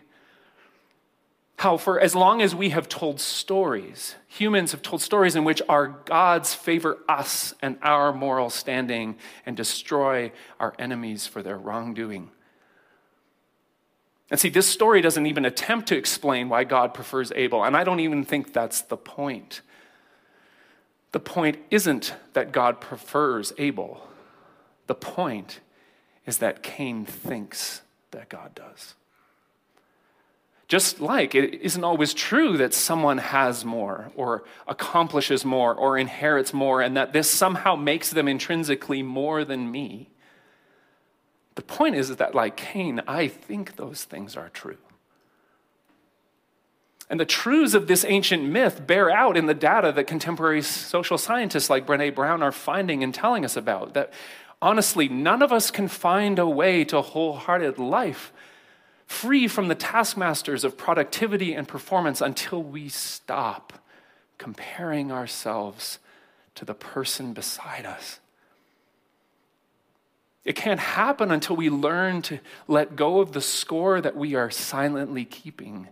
How, 1.61 1.77
for 1.77 2.01
as 2.01 2.15
long 2.15 2.41
as 2.41 2.55
we 2.55 2.71
have 2.71 2.89
told 2.89 3.21
stories, 3.21 4.15
humans 4.27 4.73
have 4.73 4.81
told 4.81 5.03
stories 5.03 5.37
in 5.37 5.45
which 5.45 5.61
our 5.69 5.89
gods 5.89 6.55
favor 6.55 6.97
us 7.07 7.53
and 7.61 7.77
our 7.83 8.15
moral 8.15 8.49
standing 8.49 9.19
and 9.45 9.59
destroy 9.59 10.33
our 10.59 10.73
enemies 10.79 11.27
for 11.27 11.43
their 11.43 11.59
wrongdoing. 11.59 12.31
And 14.31 14.41
see, 14.41 14.49
this 14.49 14.69
story 14.69 15.03
doesn't 15.03 15.27
even 15.27 15.45
attempt 15.45 15.89
to 15.89 15.99
explain 15.99 16.49
why 16.49 16.65
God 16.65 16.95
prefers 16.95 17.31
Abel, 17.37 17.63
and 17.63 17.77
I 17.77 17.85
don't 17.85 18.01
even 18.01 18.25
think 18.25 18.55
that's 18.55 18.81
the 18.81 18.97
point. 18.97 19.61
The 21.13 21.21
point 21.21 21.59
isn't 21.71 22.15
that 22.33 22.53
God 22.53 22.81
prefers 22.81 23.53
Abel. 23.59 24.09
The 24.87 24.95
point 24.95 25.61
is 26.25 26.39
that 26.39 26.63
Cain 26.63 27.05
thinks 27.05 27.83
that 28.13 28.31
God 28.31 28.55
does. 28.55 28.95
Just 30.71 31.01
like 31.01 31.35
it 31.35 31.63
isn't 31.63 31.83
always 31.83 32.15
true 32.15 32.57
that 32.59 32.73
someone 32.73 33.19
has 33.19 33.65
more 33.65 34.13
or 34.15 34.45
accomplishes 34.69 35.45
more 35.45 35.75
or 35.75 35.99
inherits 35.99 36.55
more 36.55 36.81
and 36.81 36.97
that 36.97 37.13
this 37.13 37.29
somehow 37.29 37.75
makes 37.75 38.11
them 38.11 38.29
intrinsically 38.29 39.03
more 39.03 39.45
than 39.45 39.69
me. 39.69 40.11
The 41.57 41.63
point 41.63 41.97
is 41.97 42.15
that, 42.15 42.37
like 42.37 42.57
Cain, 42.57 43.03
I 43.09 43.27
think 43.27 43.75
those 43.75 44.05
things 44.05 44.37
are 44.37 44.49
true. 44.49 44.79
And 47.11 47.19
the 47.19 47.25
truths 47.25 47.75
of 47.75 47.89
this 47.89 48.05
ancient 48.05 48.45
myth 48.45 48.87
bear 48.87 49.11
out 49.11 49.37
in 49.37 49.47
the 49.47 49.55
data 49.55 49.91
that 49.91 50.07
contemporary 50.07 50.63
social 50.63 51.19
scientists 51.19 51.69
like 51.69 51.85
Brene 51.85 52.15
Brown 52.15 52.45
are 52.45 52.53
finding 52.53 53.03
and 53.03 53.13
telling 53.13 53.45
us 53.45 53.57
about. 53.57 53.95
That 53.95 54.13
honestly, 54.63 55.09
none 55.09 55.43
of 55.43 55.53
us 55.53 55.73
can 55.73 55.89
find 55.89 56.39
a 56.39 56.47
way 56.47 56.85
to 56.85 57.01
wholehearted 57.01 57.77
life 57.81 58.33
free 59.11 59.49
from 59.49 59.67
the 59.67 59.75
taskmasters 59.75 60.63
of 60.63 60.79
productivity 60.79 61.53
and 61.53 61.67
performance 61.67 62.21
until 62.21 62.63
we 62.63 62.89
stop 62.89 63.73
comparing 64.39 65.11
ourselves 65.11 65.99
to 66.55 66.65
the 66.65 66.75
person 66.75 67.33
beside 67.33 67.85
us. 67.85 68.21
It 70.45 70.55
can't 70.55 70.81
happen 70.81 71.31
until 71.31 71.57
we 71.57 71.69
learn 71.69 72.23
to 72.23 72.39
let 72.69 72.95
go 72.95 73.21
of 73.21 73.33
the 73.33 73.41
score 73.41 74.01
that 74.01 74.17
we 74.17 74.35
are 74.37 74.51
silently 74.51 75.25
keeping. 75.25 75.89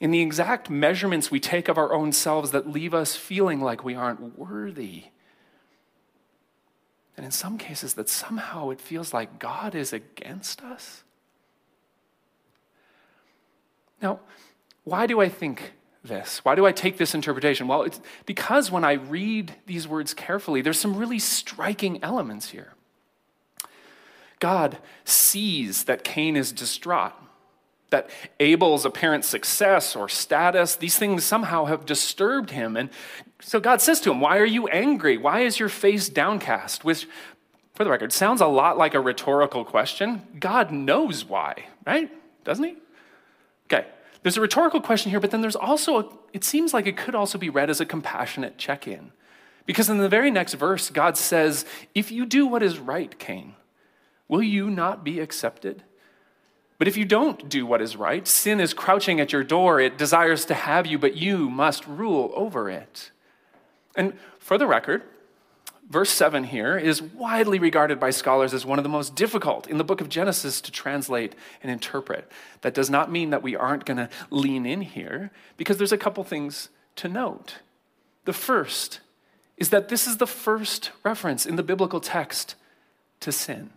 In 0.00 0.10
the 0.10 0.20
exact 0.20 0.68
measurements 0.68 1.30
we 1.30 1.40
take 1.40 1.68
of 1.68 1.78
our 1.78 1.92
own 1.92 2.12
selves 2.12 2.50
that 2.50 2.68
leave 2.68 2.94
us 2.94 3.16
feeling 3.16 3.60
like 3.60 3.84
we 3.84 3.94
aren't 3.94 4.36
worthy 4.38 5.04
and 7.18 7.24
in 7.24 7.32
some 7.32 7.58
cases, 7.58 7.94
that 7.94 8.08
somehow 8.08 8.70
it 8.70 8.80
feels 8.80 9.12
like 9.12 9.40
God 9.40 9.74
is 9.74 9.92
against 9.92 10.62
us. 10.62 11.02
Now, 14.00 14.20
why 14.84 15.06
do 15.06 15.20
I 15.20 15.28
think 15.28 15.72
this? 16.04 16.44
Why 16.44 16.54
do 16.54 16.66
I 16.66 16.72
take 16.72 16.98
this 16.98 17.14
interpretation? 17.14 17.68
Well, 17.68 17.82
it's 17.82 18.00
because 18.26 18.70
when 18.70 18.84
I 18.84 18.92
read 18.92 19.54
these 19.66 19.86
words 19.86 20.14
carefully, 20.14 20.62
there's 20.62 20.78
some 20.78 20.96
really 20.96 21.18
striking 21.18 22.02
elements 22.02 22.50
here. 22.50 22.74
God 24.40 24.78
sees 25.04 25.84
that 25.84 26.04
Cain 26.04 26.36
is 26.36 26.52
distraught, 26.52 27.12
that 27.90 28.08
Abel's 28.38 28.84
apparent 28.84 29.24
success 29.24 29.96
or 29.96 30.08
status, 30.08 30.76
these 30.76 30.98
things 30.98 31.24
somehow 31.24 31.64
have 31.64 31.86
disturbed 31.86 32.50
him. 32.50 32.76
And 32.76 32.90
so 33.40 33.60
God 33.60 33.80
says 33.80 34.00
to 34.02 34.10
him, 34.10 34.20
Why 34.20 34.38
are 34.38 34.44
you 34.44 34.68
angry? 34.68 35.16
Why 35.16 35.40
is 35.40 35.58
your 35.58 35.68
face 35.68 36.08
downcast? 36.08 36.84
Which, 36.84 37.08
for 37.74 37.84
the 37.84 37.90
record, 37.90 38.12
sounds 38.12 38.40
a 38.40 38.46
lot 38.46 38.78
like 38.78 38.94
a 38.94 39.00
rhetorical 39.00 39.64
question. 39.64 40.22
God 40.38 40.70
knows 40.70 41.24
why, 41.24 41.64
right? 41.84 42.10
Doesn't 42.44 42.64
he? 42.64 42.76
There's 44.22 44.36
a 44.36 44.40
rhetorical 44.40 44.80
question 44.80 45.10
here, 45.10 45.20
but 45.20 45.30
then 45.30 45.40
there's 45.40 45.56
also, 45.56 46.00
a, 46.00 46.08
it 46.32 46.44
seems 46.44 46.74
like 46.74 46.86
it 46.86 46.96
could 46.96 47.14
also 47.14 47.38
be 47.38 47.50
read 47.50 47.70
as 47.70 47.80
a 47.80 47.86
compassionate 47.86 48.58
check 48.58 48.86
in. 48.86 49.12
Because 49.64 49.88
in 49.88 49.98
the 49.98 50.08
very 50.08 50.30
next 50.30 50.54
verse, 50.54 50.90
God 50.90 51.16
says, 51.16 51.64
If 51.94 52.10
you 52.10 52.26
do 52.26 52.46
what 52.46 52.62
is 52.62 52.78
right, 52.78 53.18
Cain, 53.18 53.54
will 54.26 54.42
you 54.42 54.70
not 54.70 55.04
be 55.04 55.20
accepted? 55.20 55.82
But 56.78 56.88
if 56.88 56.96
you 56.96 57.04
don't 57.04 57.48
do 57.48 57.66
what 57.66 57.82
is 57.82 57.96
right, 57.96 58.26
sin 58.26 58.60
is 58.60 58.72
crouching 58.72 59.20
at 59.20 59.32
your 59.32 59.42
door. 59.42 59.80
It 59.80 59.98
desires 59.98 60.44
to 60.46 60.54
have 60.54 60.86
you, 60.86 60.98
but 60.98 61.16
you 61.16 61.50
must 61.50 61.86
rule 61.86 62.32
over 62.34 62.70
it. 62.70 63.10
And 63.96 64.16
for 64.38 64.56
the 64.56 64.66
record, 64.66 65.02
verse 65.88 66.10
7 66.10 66.44
here 66.44 66.76
is 66.76 67.00
widely 67.00 67.58
regarded 67.58 67.98
by 67.98 68.10
scholars 68.10 68.52
as 68.52 68.66
one 68.66 68.78
of 68.78 68.82
the 68.82 68.88
most 68.88 69.14
difficult 69.14 69.66
in 69.66 69.78
the 69.78 69.84
book 69.84 70.00
of 70.00 70.08
Genesis 70.08 70.60
to 70.60 70.70
translate 70.70 71.34
and 71.62 71.72
interpret. 71.72 72.30
That 72.60 72.74
does 72.74 72.90
not 72.90 73.10
mean 73.10 73.30
that 73.30 73.42
we 73.42 73.56
aren't 73.56 73.86
going 73.86 73.96
to 73.96 74.10
lean 74.30 74.66
in 74.66 74.82
here, 74.82 75.30
because 75.56 75.78
there's 75.78 75.92
a 75.92 75.98
couple 75.98 76.24
things 76.24 76.68
to 76.96 77.08
note. 77.08 77.56
The 78.24 78.32
first 78.32 79.00
is 79.56 79.70
that 79.70 79.88
this 79.88 80.06
is 80.06 80.18
the 80.18 80.26
first 80.26 80.90
reference 81.02 81.46
in 81.46 81.56
the 81.56 81.62
biblical 81.62 82.00
text 82.00 82.54
to 83.20 83.32
sin. 83.32 83.70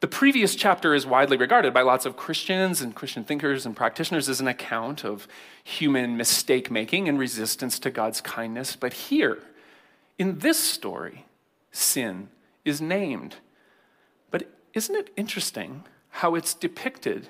The 0.00 0.08
previous 0.08 0.56
chapter 0.56 0.94
is 0.94 1.06
widely 1.06 1.36
regarded 1.36 1.72
by 1.72 1.82
lots 1.82 2.06
of 2.06 2.16
Christians 2.16 2.80
and 2.80 2.92
Christian 2.94 3.22
thinkers 3.22 3.64
and 3.64 3.76
practitioners 3.76 4.28
as 4.28 4.40
an 4.40 4.48
account 4.48 5.04
of 5.04 5.28
human 5.62 6.16
mistake 6.16 6.72
making 6.72 7.08
and 7.08 7.18
resistance 7.20 7.78
to 7.78 7.90
God's 7.90 8.20
kindness. 8.20 8.74
But 8.74 8.92
here, 8.92 9.38
in 10.18 10.38
this 10.38 10.58
story, 10.58 11.26
sin 11.70 12.28
is 12.64 12.80
named. 12.80 13.36
But 14.30 14.48
isn't 14.74 14.94
it 14.94 15.10
interesting 15.16 15.84
how 16.10 16.34
it's 16.34 16.54
depicted? 16.54 17.28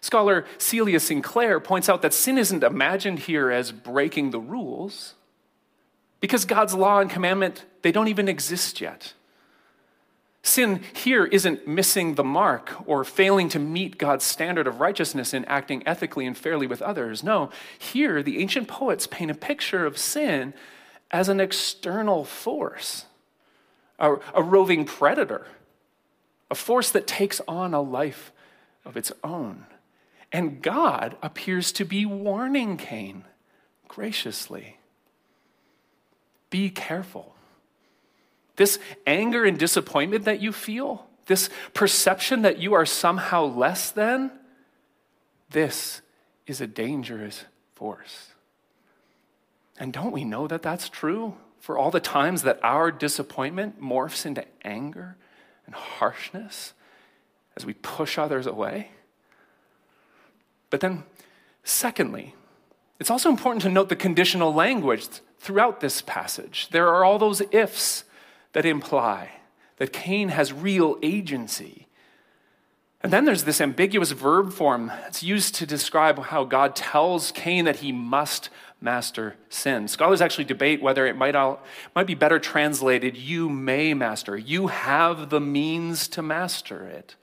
Scholar 0.00 0.46
Celia 0.58 1.00
Sinclair 1.00 1.60
points 1.60 1.88
out 1.88 2.02
that 2.02 2.14
sin 2.14 2.38
isn't 2.38 2.64
imagined 2.64 3.20
here 3.20 3.50
as 3.50 3.72
breaking 3.72 4.30
the 4.30 4.40
rules, 4.40 5.14
because 6.20 6.44
God's 6.44 6.74
law 6.74 7.00
and 7.00 7.10
commandment, 7.10 7.64
they 7.82 7.92
don't 7.92 8.08
even 8.08 8.28
exist 8.28 8.80
yet. 8.80 9.14
Sin 10.42 10.80
here 10.94 11.26
isn't 11.26 11.68
missing 11.68 12.14
the 12.14 12.24
mark 12.24 12.74
or 12.86 13.04
failing 13.04 13.50
to 13.50 13.58
meet 13.58 13.98
God's 13.98 14.24
standard 14.24 14.66
of 14.66 14.80
righteousness 14.80 15.34
in 15.34 15.44
acting 15.44 15.86
ethically 15.86 16.26
and 16.26 16.36
fairly 16.36 16.66
with 16.66 16.80
others. 16.80 17.22
No, 17.22 17.50
here 17.78 18.22
the 18.22 18.38
ancient 18.38 18.66
poets 18.66 19.06
paint 19.06 19.30
a 19.30 19.34
picture 19.34 19.84
of 19.84 19.98
sin 19.98 20.54
as 21.10 21.28
an 21.28 21.40
external 21.40 22.24
force, 22.24 23.06
a, 23.98 24.14
a 24.34 24.42
roving 24.42 24.84
predator, 24.84 25.46
a 26.50 26.54
force 26.54 26.90
that 26.90 27.06
takes 27.06 27.40
on 27.46 27.74
a 27.74 27.80
life 27.80 28.32
of 28.84 28.96
its 28.96 29.12
own. 29.22 29.66
And 30.32 30.62
God 30.62 31.16
appears 31.22 31.72
to 31.72 31.84
be 31.84 32.06
warning 32.06 32.76
Cain 32.76 33.24
graciously 33.88 34.76
be 36.50 36.68
careful. 36.68 37.34
This 38.56 38.78
anger 39.06 39.44
and 39.44 39.58
disappointment 39.58 40.24
that 40.24 40.40
you 40.40 40.52
feel, 40.52 41.06
this 41.26 41.48
perception 41.72 42.42
that 42.42 42.58
you 42.58 42.74
are 42.74 42.84
somehow 42.84 43.44
less 43.44 43.90
than, 43.90 44.32
this 45.50 46.02
is 46.46 46.60
a 46.60 46.66
dangerous 46.66 47.44
force. 47.74 48.29
And 49.80 49.94
don't 49.94 50.12
we 50.12 50.24
know 50.24 50.46
that 50.46 50.62
that's 50.62 50.90
true 50.90 51.34
for 51.58 51.78
all 51.78 51.90
the 51.90 52.00
times 52.00 52.42
that 52.42 52.60
our 52.62 52.92
disappointment 52.92 53.80
morphs 53.80 54.26
into 54.26 54.44
anger 54.62 55.16
and 55.64 55.74
harshness 55.74 56.74
as 57.56 57.64
we 57.64 57.72
push 57.72 58.18
others 58.18 58.46
away? 58.46 58.90
But 60.68 60.80
then, 60.80 61.04
secondly, 61.64 62.34
it's 63.00 63.10
also 63.10 63.30
important 63.30 63.62
to 63.62 63.70
note 63.70 63.88
the 63.88 63.96
conditional 63.96 64.52
language 64.52 65.08
throughout 65.38 65.80
this 65.80 66.02
passage. 66.02 66.68
There 66.70 66.88
are 66.88 67.02
all 67.02 67.18
those 67.18 67.42
ifs 67.50 68.04
that 68.52 68.66
imply 68.66 69.30
that 69.78 69.94
Cain 69.94 70.28
has 70.28 70.52
real 70.52 70.98
agency. 71.02 71.88
And 73.00 73.10
then 73.10 73.24
there's 73.24 73.44
this 73.44 73.62
ambiguous 73.62 74.10
verb 74.10 74.52
form 74.52 74.88
that's 74.88 75.22
used 75.22 75.54
to 75.54 75.64
describe 75.64 76.18
how 76.24 76.44
God 76.44 76.76
tells 76.76 77.32
Cain 77.32 77.64
that 77.64 77.76
he 77.76 77.92
must 77.92 78.50
master 78.80 79.36
sin. 79.48 79.88
Scholars 79.88 80.20
actually 80.20 80.44
debate 80.44 80.82
whether 80.82 81.06
it 81.06 81.16
might, 81.16 81.34
all, 81.34 81.62
might 81.94 82.06
be 82.06 82.14
better 82.14 82.38
translated, 82.38 83.16
you 83.16 83.48
may 83.48 83.94
master. 83.94 84.36
You 84.36 84.68
have 84.68 85.30
the 85.30 85.40
means 85.40 86.08
to 86.08 86.22
master 86.22 86.86
it. 86.86 87.16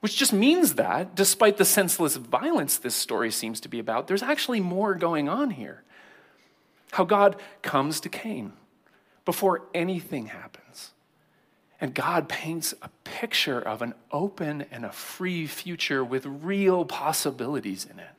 Which 0.00 0.16
just 0.16 0.32
means 0.32 0.74
that, 0.74 1.14
despite 1.14 1.56
the 1.56 1.64
senseless 1.64 2.16
violence 2.16 2.76
this 2.76 2.94
story 2.94 3.30
seems 3.30 3.60
to 3.60 3.68
be 3.68 3.78
about, 3.78 4.06
there's 4.06 4.22
actually 4.22 4.60
more 4.60 4.94
going 4.94 5.28
on 5.28 5.50
here. 5.50 5.82
How 6.92 7.04
God 7.04 7.36
comes 7.62 8.00
to 8.00 8.08
Cain 8.08 8.52
before 9.24 9.62
anything 9.74 10.26
happens. 10.26 10.92
And 11.80 11.94
God 11.94 12.28
paints 12.28 12.72
a 12.80 12.88
picture 13.04 13.60
of 13.60 13.82
an 13.82 13.94
open 14.10 14.64
and 14.70 14.84
a 14.84 14.92
free 14.92 15.46
future 15.46 16.04
with 16.04 16.24
real 16.24 16.84
possibilities 16.84 17.84
in 17.84 17.98
it. 17.98 18.15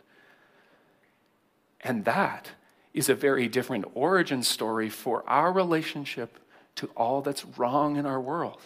And 1.82 2.06
that 2.06 2.52
is 2.94 3.10
a 3.10 3.16
very 3.16 3.48
different 3.48 3.86
origin 3.94 4.44
story 4.44 4.90
for 4.90 5.24
our 5.28 5.52
relationship 5.52 6.40
to 6.76 6.88
all 6.96 7.22
that's 7.22 7.46
wrong 7.46 7.96
in 7.96 8.06
our 8.06 8.20
world. 8.20 8.62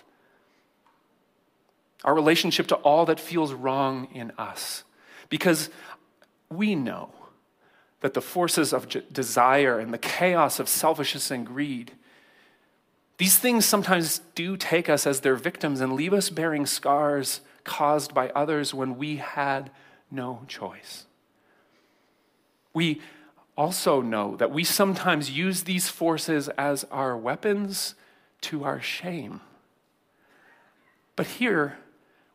Our 2.03 2.15
relationship 2.15 2.67
to 2.67 2.75
all 2.75 3.05
that 3.05 3.19
feels 3.19 3.53
wrong 3.53 4.07
in 4.13 4.31
us. 4.37 4.83
Because 5.29 5.69
we 6.49 6.75
know 6.75 7.11
that 8.01 8.13
the 8.13 8.21
forces 8.21 8.73
of 8.73 8.89
desire 9.13 9.79
and 9.79 9.93
the 9.93 9.97
chaos 9.97 10.59
of 10.59 10.67
selfishness 10.67 11.29
and 11.31 11.45
greed, 11.45 11.91
these 13.17 13.37
things 13.37 13.65
sometimes 13.65 14.19
do 14.33 14.57
take 14.57 14.89
us 14.89 15.05
as 15.05 15.19
their 15.19 15.35
victims 15.35 15.79
and 15.79 15.93
leave 15.93 16.13
us 16.13 16.29
bearing 16.29 16.65
scars 16.65 17.41
caused 17.63 18.13
by 18.13 18.29
others 18.29 18.73
when 18.73 18.97
we 18.97 19.17
had 19.17 19.69
no 20.09 20.41
choice. 20.47 21.05
We 22.73 23.01
also 23.57 24.01
know 24.01 24.35
that 24.37 24.51
we 24.51 24.63
sometimes 24.63 25.31
use 25.31 25.63
these 25.63 25.89
forces 25.89 26.49
as 26.57 26.85
our 26.85 27.17
weapons 27.17 27.95
to 28.41 28.63
our 28.63 28.81
shame. 28.81 29.41
But 31.15 31.27
here, 31.27 31.77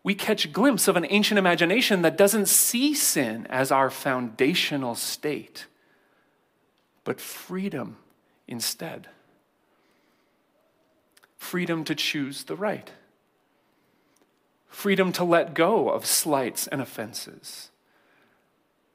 we 0.02 0.14
catch 0.14 0.44
a 0.44 0.48
glimpse 0.48 0.86
of 0.86 0.96
an 0.96 1.06
ancient 1.10 1.38
imagination 1.38 2.02
that 2.02 2.16
doesn't 2.16 2.46
see 2.46 2.94
sin 2.94 3.46
as 3.50 3.72
our 3.72 3.90
foundational 3.90 4.94
state, 4.94 5.66
but 7.02 7.20
freedom 7.20 7.96
instead. 8.46 9.08
Freedom 11.36 11.82
to 11.84 11.94
choose 11.94 12.44
the 12.44 12.56
right. 12.56 12.90
Freedom 14.68 15.10
to 15.12 15.24
let 15.24 15.54
go 15.54 15.88
of 15.88 16.06
slights 16.06 16.66
and 16.66 16.80
offenses. 16.80 17.70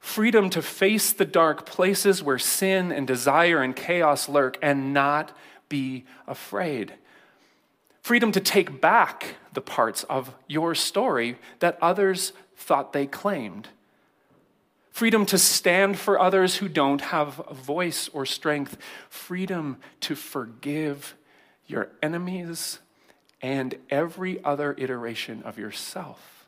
Freedom 0.02 0.50
to 0.50 0.62
face 0.62 1.14
the 1.14 1.26
dark 1.26 1.66
places 1.66 2.22
where 2.22 2.40
sin 2.40 2.92
and 2.92 3.08
desire 3.08 3.62
and 3.62 3.76
chaos 3.76 4.28
lurk 4.28 4.58
and 4.62 4.94
not 4.94 5.32
be 5.70 6.06
afraid. 6.28 6.96
Freedom 8.02 8.32
to 8.32 8.42
take 8.42 8.82
back 8.82 9.36
the 9.54 9.62
parts 9.62 10.04
of 10.06 10.34
your 10.48 10.74
story 10.74 11.38
that 11.60 11.78
others 11.82 12.34
thought 12.58 12.94
they 12.94 13.06
claimed, 13.06 13.70
freedom 14.92 15.26
to 15.26 15.38
stand 15.38 15.98
for 15.98 16.20
others 16.20 16.58
who 16.58 16.68
don't 16.68 17.02
have 17.02 17.40
a 17.48 17.54
voice 17.54 18.10
or 18.10 18.26
strength, 18.26 18.78
freedom 19.10 19.78
to 20.00 20.16
forgive 20.16 21.16
your 21.68 21.90
enemies 22.02 22.80
and 23.42 23.76
every 23.90 24.44
other 24.44 24.76
iteration 24.78 25.42
of 25.44 25.58
yourself. 25.58 26.41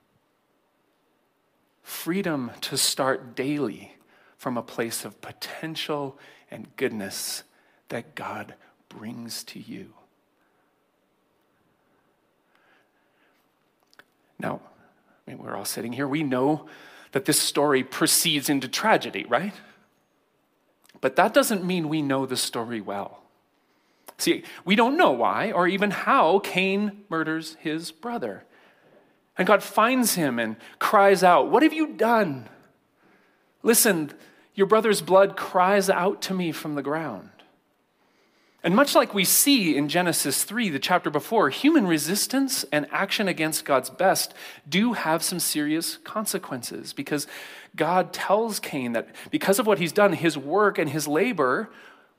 Freedom 1.84 2.52
to 2.62 2.78
start 2.78 3.36
daily 3.36 3.96
from 4.38 4.58
a 4.58 4.64
place 4.64 5.06
of 5.06 5.22
potential 5.22 6.18
and 6.50 6.76
goodness 6.78 7.44
that 7.90 8.16
God 8.16 8.56
brings 8.90 9.44
to 9.46 9.60
you. 9.60 9.94
Now, 14.40 14.60
I 15.28 15.32
mean, 15.32 15.40
we're 15.42 15.56
all 15.56 15.66
sitting 15.66 15.94
here. 15.94 16.08
We 16.08 16.24
know 16.24 16.68
that 17.12 17.26
this 17.26 17.40
story 17.40 17.84
proceeds 17.84 18.50
into 18.50 18.68
tragedy, 18.68 19.26
right? 19.30 19.54
But 21.00 21.16
that 21.16 21.34
doesn't 21.34 21.64
mean 21.64 21.90
we 21.90 22.02
know 22.02 22.26
the 22.26 22.38
story 22.38 22.82
well. 22.82 23.22
See, 24.18 24.44
we 24.66 24.76
don't 24.76 24.98
know 24.98 25.12
why 25.12 25.52
or 25.52 25.68
even 25.68 25.92
how 25.92 26.40
Cain 26.40 27.04
murders 27.10 27.58
his 27.60 27.92
brother. 27.92 28.46
And 29.38 29.48
God 29.48 29.64
finds 29.64 30.16
him 30.16 30.40
and 30.40 30.56
cries 30.80 31.24
out, 31.24 31.50
What 31.50 31.64
have 31.64 31.74
you 31.74 31.94
done? 31.94 32.48
Listen, 33.64 34.12
your 34.56 34.68
brother's 34.68 35.02
blood 35.02 35.36
cries 35.36 35.90
out 35.90 36.22
to 36.24 36.34
me 36.34 36.52
from 36.52 36.76
the 36.76 36.84
ground. 36.84 37.30
And 38.66 38.76
much 38.76 38.96
like 38.96 39.14
we 39.14 39.26
see 39.26 39.76
in 39.76 39.90
Genesis 39.90 40.46
3, 40.46 40.70
the 40.70 40.80
chapter 40.80 41.10
before, 41.10 41.50
human 41.50 41.86
resistance 41.86 42.64
and 42.72 42.88
action 42.92 43.28
against 43.28 43.66
God's 43.66 43.90
best 43.90 44.34
do 44.70 44.94
have 44.94 45.22
some 45.22 45.40
serious 45.40 45.98
consequences 45.98 46.94
because 46.94 47.28
God 47.76 48.14
tells 48.14 48.62
Cain 48.62 48.94
that 48.94 49.10
because 49.32 49.60
of 49.60 49.68
what 49.68 49.80
he's 49.80 49.92
done, 49.92 50.14
his 50.14 50.38
work 50.38 50.78
and 50.78 50.90
his 50.90 51.10
labor 51.10 51.70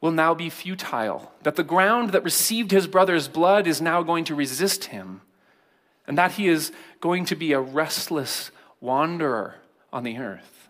will 0.03 0.11
now 0.11 0.35
be 0.35 0.50
futile, 0.50 1.33
that 1.44 1.57
the 1.57 1.64
ground 1.64 2.11
that 2.11 2.22
received 2.22 2.72
his 2.72 2.87
brother's 2.87 3.27
blood 3.27 3.66
is 3.66 3.81
now 3.81 4.03
going 4.03 4.24
to 4.24 4.35
resist 4.35 4.87
him, 4.87 5.22
and 6.07 6.19
that 6.19 6.33
he 6.33 6.49
is 6.49 6.73
going 7.01 7.25
to 7.27 7.37
be 7.37 7.53
a 7.53 7.61
restless 7.61 8.51
wanderer 8.81 9.57
on 9.93 10.05
the 10.05 10.19
earth. 10.19 10.69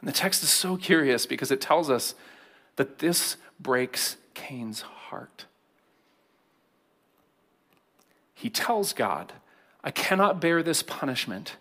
And 0.00 0.08
the 0.08 0.12
text 0.12 0.42
is 0.42 0.50
so 0.50 0.76
curious 0.76 1.26
because 1.26 1.50
it 1.50 1.60
tells 1.60 1.88
us 1.88 2.14
that 2.76 2.98
this 2.98 3.36
breaks 3.60 4.16
Cain's 4.34 4.80
heart. 4.80 5.46
He 8.34 8.50
tells 8.50 8.92
God, 8.92 9.32
I 9.84 9.92
cannot 9.92 10.40
bear 10.40 10.62
this 10.62 10.82
punishment. 10.82 11.56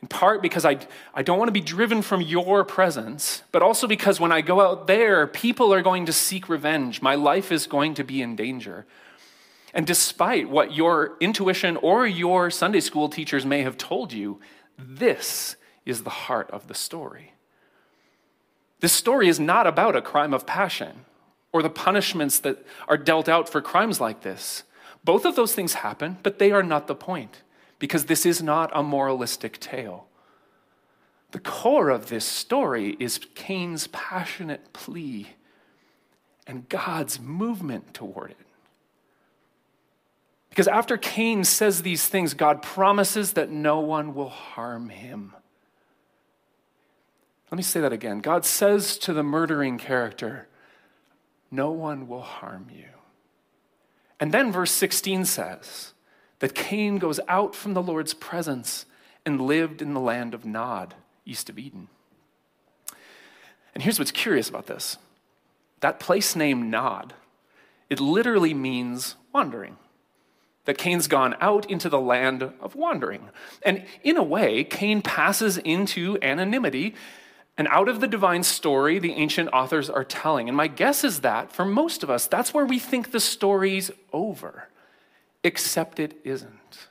In 0.00 0.08
part 0.08 0.42
because 0.42 0.64
I, 0.64 0.78
I 1.14 1.22
don't 1.22 1.38
want 1.38 1.48
to 1.48 1.52
be 1.52 1.60
driven 1.60 2.02
from 2.02 2.20
your 2.20 2.64
presence, 2.64 3.42
but 3.50 3.62
also 3.62 3.86
because 3.86 4.20
when 4.20 4.30
I 4.30 4.40
go 4.40 4.60
out 4.60 4.86
there, 4.86 5.26
people 5.26 5.72
are 5.72 5.82
going 5.82 6.06
to 6.06 6.12
seek 6.12 6.48
revenge. 6.48 7.02
My 7.02 7.14
life 7.14 7.50
is 7.50 7.66
going 7.66 7.94
to 7.94 8.04
be 8.04 8.22
in 8.22 8.36
danger. 8.36 8.86
And 9.74 9.86
despite 9.86 10.48
what 10.48 10.72
your 10.72 11.16
intuition 11.20 11.76
or 11.76 12.06
your 12.06 12.48
Sunday 12.48 12.78
school 12.78 13.08
teachers 13.08 13.44
may 13.44 13.62
have 13.62 13.76
told 13.76 14.12
you, 14.12 14.40
this 14.78 15.56
is 15.84 16.04
the 16.04 16.10
heart 16.10 16.48
of 16.52 16.68
the 16.68 16.74
story. 16.74 17.32
This 18.78 18.92
story 18.92 19.28
is 19.28 19.40
not 19.40 19.66
about 19.66 19.96
a 19.96 20.02
crime 20.02 20.32
of 20.32 20.46
passion 20.46 21.04
or 21.52 21.60
the 21.60 21.70
punishments 21.70 22.38
that 22.40 22.64
are 22.86 22.96
dealt 22.96 23.28
out 23.28 23.48
for 23.48 23.60
crimes 23.60 24.00
like 24.00 24.22
this. 24.22 24.62
Both 25.02 25.24
of 25.24 25.34
those 25.34 25.54
things 25.54 25.74
happen, 25.74 26.18
but 26.22 26.38
they 26.38 26.52
are 26.52 26.62
not 26.62 26.86
the 26.86 26.94
point 26.94 27.42
because 27.80 28.04
this 28.04 28.24
is 28.24 28.42
not 28.42 28.70
a 28.72 28.82
moralistic 28.82 29.58
tale. 29.58 30.06
The 31.32 31.40
core 31.40 31.90
of 31.90 32.10
this 32.10 32.24
story 32.24 32.96
is 33.00 33.18
Cain's 33.34 33.88
passionate 33.88 34.72
plea 34.72 35.30
and 36.46 36.68
God's 36.68 37.18
movement 37.18 37.92
toward 37.92 38.30
it. 38.30 38.43
Because 40.54 40.68
after 40.68 40.96
Cain 40.96 41.42
says 41.42 41.82
these 41.82 42.06
things, 42.06 42.32
God 42.32 42.62
promises 42.62 43.32
that 43.32 43.50
no 43.50 43.80
one 43.80 44.14
will 44.14 44.28
harm 44.28 44.88
him. 44.88 45.34
Let 47.50 47.56
me 47.56 47.64
say 47.64 47.80
that 47.80 47.92
again. 47.92 48.20
God 48.20 48.44
says 48.44 48.96
to 48.98 49.12
the 49.12 49.24
murdering 49.24 49.78
character, 49.78 50.46
No 51.50 51.72
one 51.72 52.06
will 52.06 52.20
harm 52.20 52.68
you. 52.72 52.84
And 54.20 54.30
then 54.30 54.52
verse 54.52 54.70
16 54.70 55.24
says, 55.24 55.92
that 56.38 56.54
Cain 56.54 56.98
goes 56.98 57.18
out 57.26 57.56
from 57.56 57.74
the 57.74 57.82
Lord's 57.82 58.14
presence 58.14 58.86
and 59.26 59.40
lived 59.40 59.82
in 59.82 59.92
the 59.92 59.98
land 59.98 60.34
of 60.34 60.44
Nod, 60.44 60.94
east 61.24 61.50
of 61.50 61.58
Eden. 61.58 61.88
And 63.74 63.82
here's 63.82 63.98
what's 63.98 64.12
curious 64.12 64.48
about 64.48 64.66
this 64.66 64.98
that 65.80 65.98
place 65.98 66.36
name 66.36 66.70
Nod, 66.70 67.12
it 67.90 67.98
literally 67.98 68.54
means 68.54 69.16
wandering. 69.32 69.78
That 70.64 70.78
Cain's 70.78 71.08
gone 71.08 71.36
out 71.40 71.70
into 71.70 71.88
the 71.88 72.00
land 72.00 72.42
of 72.42 72.74
wandering. 72.74 73.28
And 73.62 73.84
in 74.02 74.16
a 74.16 74.22
way, 74.22 74.64
Cain 74.64 75.02
passes 75.02 75.58
into 75.58 76.18
anonymity 76.22 76.94
and 77.56 77.68
out 77.68 77.88
of 77.88 78.00
the 78.00 78.08
divine 78.08 78.42
story 78.42 78.98
the 78.98 79.12
ancient 79.12 79.50
authors 79.52 79.88
are 79.88 80.04
telling. 80.04 80.48
And 80.48 80.56
my 80.56 80.66
guess 80.66 81.04
is 81.04 81.20
that 81.20 81.52
for 81.52 81.64
most 81.64 82.02
of 82.02 82.10
us, 82.10 82.26
that's 82.26 82.52
where 82.52 82.64
we 82.64 82.78
think 82.78 83.10
the 83.10 83.20
story's 83.20 83.90
over 84.12 84.68
except 85.44 86.00
it 86.00 86.18
isn't. 86.24 86.88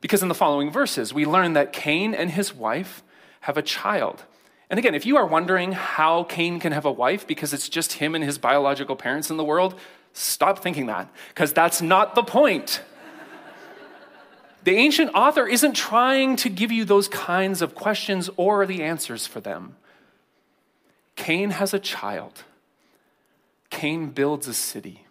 Because 0.00 0.22
in 0.22 0.28
the 0.28 0.34
following 0.34 0.70
verses, 0.70 1.14
we 1.14 1.24
learn 1.24 1.54
that 1.54 1.72
Cain 1.72 2.14
and 2.14 2.30
his 2.30 2.54
wife 2.54 3.02
have 3.40 3.56
a 3.56 3.62
child. 3.62 4.24
And 4.68 4.78
again, 4.78 4.94
if 4.94 5.06
you 5.06 5.16
are 5.16 5.26
wondering 5.26 5.72
how 5.72 6.24
Cain 6.24 6.60
can 6.60 6.72
have 6.72 6.84
a 6.84 6.92
wife 6.92 7.26
because 7.26 7.52
it's 7.52 7.68
just 7.68 7.94
him 7.94 8.14
and 8.14 8.22
his 8.22 8.38
biological 8.38 8.96
parents 8.96 9.30
in 9.30 9.36
the 9.36 9.44
world, 9.44 9.78
stop 10.12 10.62
thinking 10.62 10.86
that, 10.86 11.08
because 11.28 11.52
that's 11.52 11.82
not 11.82 12.14
the 12.14 12.22
point. 12.22 12.82
the 14.64 14.76
ancient 14.76 15.10
author 15.14 15.46
isn't 15.46 15.74
trying 15.74 16.36
to 16.36 16.48
give 16.48 16.70
you 16.70 16.84
those 16.84 17.08
kinds 17.08 17.62
of 17.62 17.74
questions 17.74 18.30
or 18.36 18.66
the 18.66 18.82
answers 18.82 19.26
for 19.26 19.40
them. 19.40 19.76
Cain 21.16 21.50
has 21.50 21.74
a 21.74 21.78
child. 21.78 22.44
Cain 23.70 24.10
builds 24.10 24.48
a 24.48 24.54
city. 24.54 25.06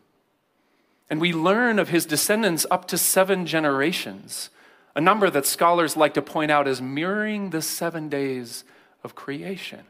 And 1.09 1.19
we 1.19 1.33
learn 1.33 1.77
of 1.79 1.89
his 1.89 2.05
descendants 2.05 2.65
up 2.71 2.87
to 2.87 2.97
seven 2.97 3.45
generations, 3.45 4.49
a 4.95 5.01
number 5.01 5.29
that 5.29 5.45
scholars 5.45 5.97
like 5.97 6.13
to 6.13 6.21
point 6.21 6.51
out 6.51 6.67
as 6.67 6.81
mirroring 6.81 7.49
the 7.49 7.61
seven 7.61 8.07
days 8.07 8.63
of 9.03 9.15
creation. 9.15 9.81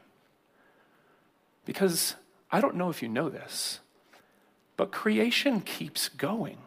Because 1.65 2.15
I 2.51 2.59
don't 2.59 2.75
know 2.75 2.89
if 2.89 3.03
you 3.03 3.07
know 3.07 3.29
this, 3.29 3.79
but 4.81 4.91
creation 4.91 5.61
keeps 5.61 6.09
going. 6.09 6.57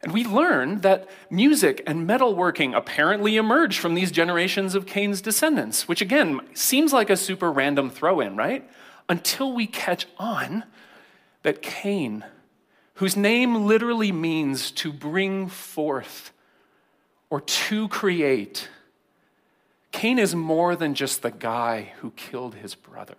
And 0.00 0.10
we 0.10 0.24
learn 0.24 0.80
that 0.80 1.06
music 1.28 1.82
and 1.86 2.08
metalworking 2.08 2.74
apparently 2.74 3.36
emerged 3.36 3.78
from 3.78 3.92
these 3.92 4.10
generations 4.10 4.74
of 4.74 4.86
Cain's 4.86 5.20
descendants, 5.20 5.86
which 5.86 6.00
again 6.00 6.40
seems 6.54 6.94
like 6.94 7.10
a 7.10 7.16
super 7.18 7.52
random 7.52 7.90
throw 7.90 8.20
in, 8.20 8.36
right? 8.36 8.66
Until 9.06 9.52
we 9.52 9.66
catch 9.66 10.06
on 10.16 10.64
that 11.42 11.60
Cain, 11.60 12.24
whose 12.94 13.18
name 13.18 13.66
literally 13.66 14.12
means 14.12 14.70
to 14.70 14.90
bring 14.90 15.46
forth 15.46 16.32
or 17.28 17.42
to 17.42 17.88
create, 17.88 18.70
Cain 19.92 20.18
is 20.18 20.34
more 20.34 20.74
than 20.74 20.94
just 20.94 21.20
the 21.20 21.30
guy 21.30 21.92
who 21.98 22.12
killed 22.12 22.54
his 22.54 22.74
brother. 22.74 23.18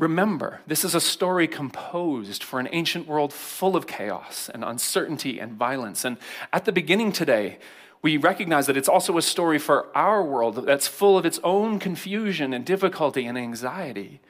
Remember, 0.00 0.62
this 0.66 0.82
is 0.82 0.94
a 0.94 1.00
story 1.00 1.46
composed 1.46 2.42
for 2.42 2.58
an 2.58 2.70
ancient 2.72 3.06
world 3.06 3.34
full 3.34 3.76
of 3.76 3.86
chaos 3.86 4.48
and 4.48 4.64
uncertainty 4.64 5.38
and 5.38 5.52
violence. 5.52 6.06
And 6.06 6.16
at 6.54 6.64
the 6.64 6.72
beginning 6.72 7.12
today, 7.12 7.58
we 8.00 8.16
recognize 8.16 8.66
that 8.66 8.78
it's 8.78 8.88
also 8.88 9.18
a 9.18 9.22
story 9.22 9.58
for 9.58 9.94
our 9.94 10.24
world 10.24 10.64
that's 10.64 10.88
full 10.88 11.18
of 11.18 11.26
its 11.26 11.38
own 11.44 11.78
confusion 11.78 12.54
and 12.54 12.64
difficulty 12.64 13.26
and 13.26 13.36
anxiety. 13.36 14.22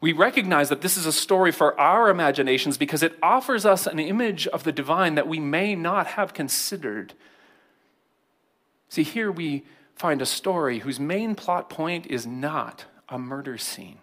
We 0.00 0.12
recognize 0.12 0.68
that 0.68 0.80
this 0.80 0.96
is 0.96 1.06
a 1.06 1.12
story 1.12 1.50
for 1.50 1.76
our 1.80 2.08
imaginations 2.08 2.78
because 2.78 3.02
it 3.02 3.18
offers 3.20 3.66
us 3.66 3.88
an 3.88 3.98
image 3.98 4.46
of 4.46 4.62
the 4.62 4.70
divine 4.70 5.16
that 5.16 5.26
we 5.26 5.40
may 5.40 5.74
not 5.74 6.06
have 6.06 6.34
considered. 6.34 7.14
See, 8.90 9.02
here 9.02 9.32
we 9.32 9.64
find 9.96 10.22
a 10.22 10.26
story 10.26 10.78
whose 10.78 11.00
main 11.00 11.34
plot 11.34 11.68
point 11.68 12.06
is 12.06 12.28
not 12.28 12.84
a 13.08 13.18
murder 13.18 13.58
scene 13.58 13.98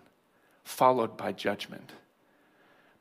followed 0.63 1.17
by 1.17 1.31
judgment. 1.31 1.91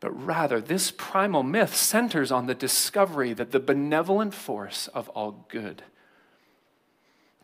But 0.01 0.11
rather, 0.11 0.61
this 0.61 0.91
primal 0.91 1.43
myth 1.43 1.77
centers 1.77 2.33
on 2.33 2.47
the 2.47 2.55
discovery 2.55 3.33
that 3.35 3.53
the 3.53 3.61
benevolent 3.61 4.35
force 4.35 4.89
of 4.89 5.09
all 5.11 5.47
good, 5.49 5.85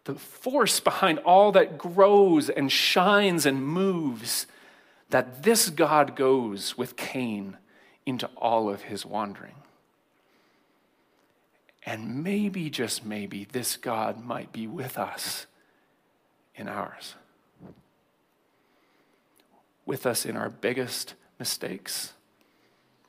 the 0.04 0.16
force 0.16 0.80
behind 0.80 1.20
all 1.20 1.52
that 1.52 1.78
grows 1.78 2.50
and 2.50 2.72
shines 2.72 3.46
and 3.46 3.64
moves, 3.64 4.46
that 5.10 5.44
this 5.44 5.70
God 5.70 6.16
goes 6.16 6.76
with 6.76 6.96
Cain 6.96 7.56
into 8.04 8.28
all 8.36 8.68
of 8.68 8.82
his 8.82 9.06
wandering. 9.06 9.54
And 11.86 12.24
maybe, 12.24 12.70
just 12.70 13.04
maybe, 13.04 13.44
this 13.44 13.76
God 13.76 14.22
might 14.22 14.52
be 14.52 14.66
with 14.66 14.98
us 14.98 15.46
in 16.54 16.68
ours. 16.68 17.14
With 19.88 20.04
us 20.04 20.26
in 20.26 20.36
our 20.36 20.50
biggest 20.50 21.14
mistakes 21.38 22.12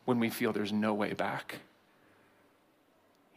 when 0.06 0.18
we 0.18 0.30
feel 0.30 0.54
there's 0.54 0.72
no 0.72 0.94
way 0.94 1.12
back. 1.12 1.58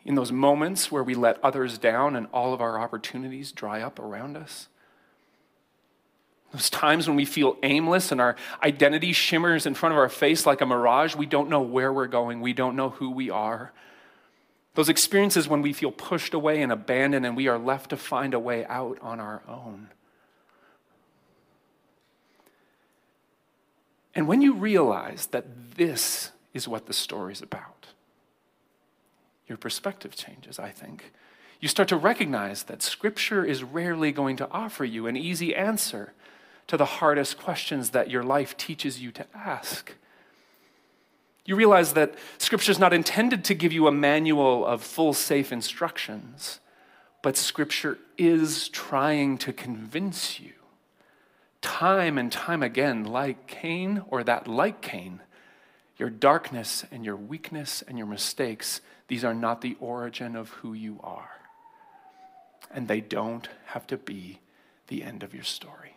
In 0.05 0.15
those 0.15 0.31
moments 0.31 0.93
where 0.93 1.03
we 1.03 1.17
let 1.17 1.43
others 1.43 1.77
down 1.77 2.15
and 2.15 2.29
all 2.33 2.55
of 2.55 2.61
our 2.61 2.79
opportunities 2.79 3.51
dry 3.51 3.83
up 3.83 3.99
around 3.99 4.37
us. 4.37 4.69
Those 6.53 6.71
times 6.71 7.09
when 7.09 7.17
we 7.17 7.25
feel 7.25 7.57
aimless 7.65 8.13
and 8.13 8.21
our 8.21 8.37
identity 8.63 9.13
shimmers 9.13 9.67
in 9.67 9.75
front 9.75 9.93
of 9.93 9.99
our 9.99 10.09
face 10.09 10.47
like 10.47 10.61
a 10.61 10.67
mirage, 10.67 11.17
we 11.17 11.27
don't 11.27 11.51
know 11.51 11.63
where 11.63 11.93
we're 11.93 12.07
going, 12.07 12.43
we 12.43 12.53
don't 12.53 12.77
know 12.77 12.91
who 12.91 13.11
we 13.11 13.29
are. 13.29 13.73
Those 14.75 14.89
experiences 14.89 15.49
when 15.49 15.63
we 15.63 15.73
feel 15.73 15.91
pushed 15.91 16.33
away 16.33 16.63
and 16.63 16.71
abandoned 16.71 17.27
and 17.27 17.37
we 17.37 17.49
are 17.49 17.59
left 17.59 17.91
to 17.91 17.97
find 17.97 18.35
a 18.35 18.39
way 18.39 18.65
out 18.67 18.99
on 19.03 19.19
our 19.19 19.43
own. 19.49 19.89
And 24.15 24.29
when 24.29 24.43
you 24.43 24.55
realize 24.55 25.27
that 25.27 25.77
this 25.77 26.31
is 26.53 26.69
what 26.69 26.87
the 26.87 26.93
story 26.93 27.33
is 27.33 27.43
about, 27.43 27.89
your 29.47 29.59
perspective 29.59 30.15
changes, 30.15 30.59
I 30.59 30.71
think. 30.71 31.13
You 31.61 31.69
start 31.69 31.89
to 31.91 31.97
recognize 31.97 32.65
that 32.65 32.83
Scripture 32.83 33.45
is 33.45 33.63
rarely 33.63 34.13
going 34.13 34.37
to 34.37 34.51
offer 34.51 34.85
you 34.85 35.07
an 35.07 35.17
easy 35.17 35.55
answer 35.55 36.13
to 36.67 36.77
the 36.77 36.85
hardest 36.85 37.39
questions 37.39 37.91
that 37.91 38.11
your 38.11 38.23
life 38.23 38.57
teaches 38.57 39.01
you 39.01 39.13
to 39.13 39.27
ask. 39.35 39.95
You 41.45 41.57
realize 41.57 41.95
that 41.95 42.15
Scripture 42.39 42.73
is 42.73 42.79
not 42.79 42.93
intended 42.93 43.45
to 43.45 43.55
give 43.55 43.73
you 43.73 43.87
a 43.87 43.93
manual 43.93 44.65
of 44.65 44.83
full, 44.83 45.13
safe 45.13 45.53
instructions, 45.53 46.61
but 47.23 47.37
Scripture 47.37 47.99
is 48.17 48.69
trying 48.69 49.39
to 49.39 49.53
convince 49.53 50.41
you, 50.41 50.53
time 51.63 52.19
and 52.19 52.31
time 52.31 52.63
again, 52.63 53.05
like 53.05 53.47
Cain 53.47 54.03
or 54.09 54.23
that 54.25 54.47
like 54.47 54.83
Cain, 54.83 55.21
your 55.97 56.11
darkness 56.11 56.85
and 56.93 57.05
your 57.05 57.17
weakness 57.17 57.83
and 57.87 57.97
your 57.97 58.07
mistakes, 58.07 58.81
these 59.09 59.25
are 59.25 59.35
not 59.35 59.61
the 59.63 59.77
origin 59.81 60.37
of 60.37 60.51
who 60.51 60.75
you 60.75 61.01
are. 61.03 61.31
And 62.71 62.89
they 62.89 63.01
don't 63.01 63.49
have 63.67 63.87
to 63.87 63.97
be 63.97 64.41
the 64.89 65.03
end 65.03 65.23
of 65.23 65.33
your 65.33 65.45
story. 65.45 65.97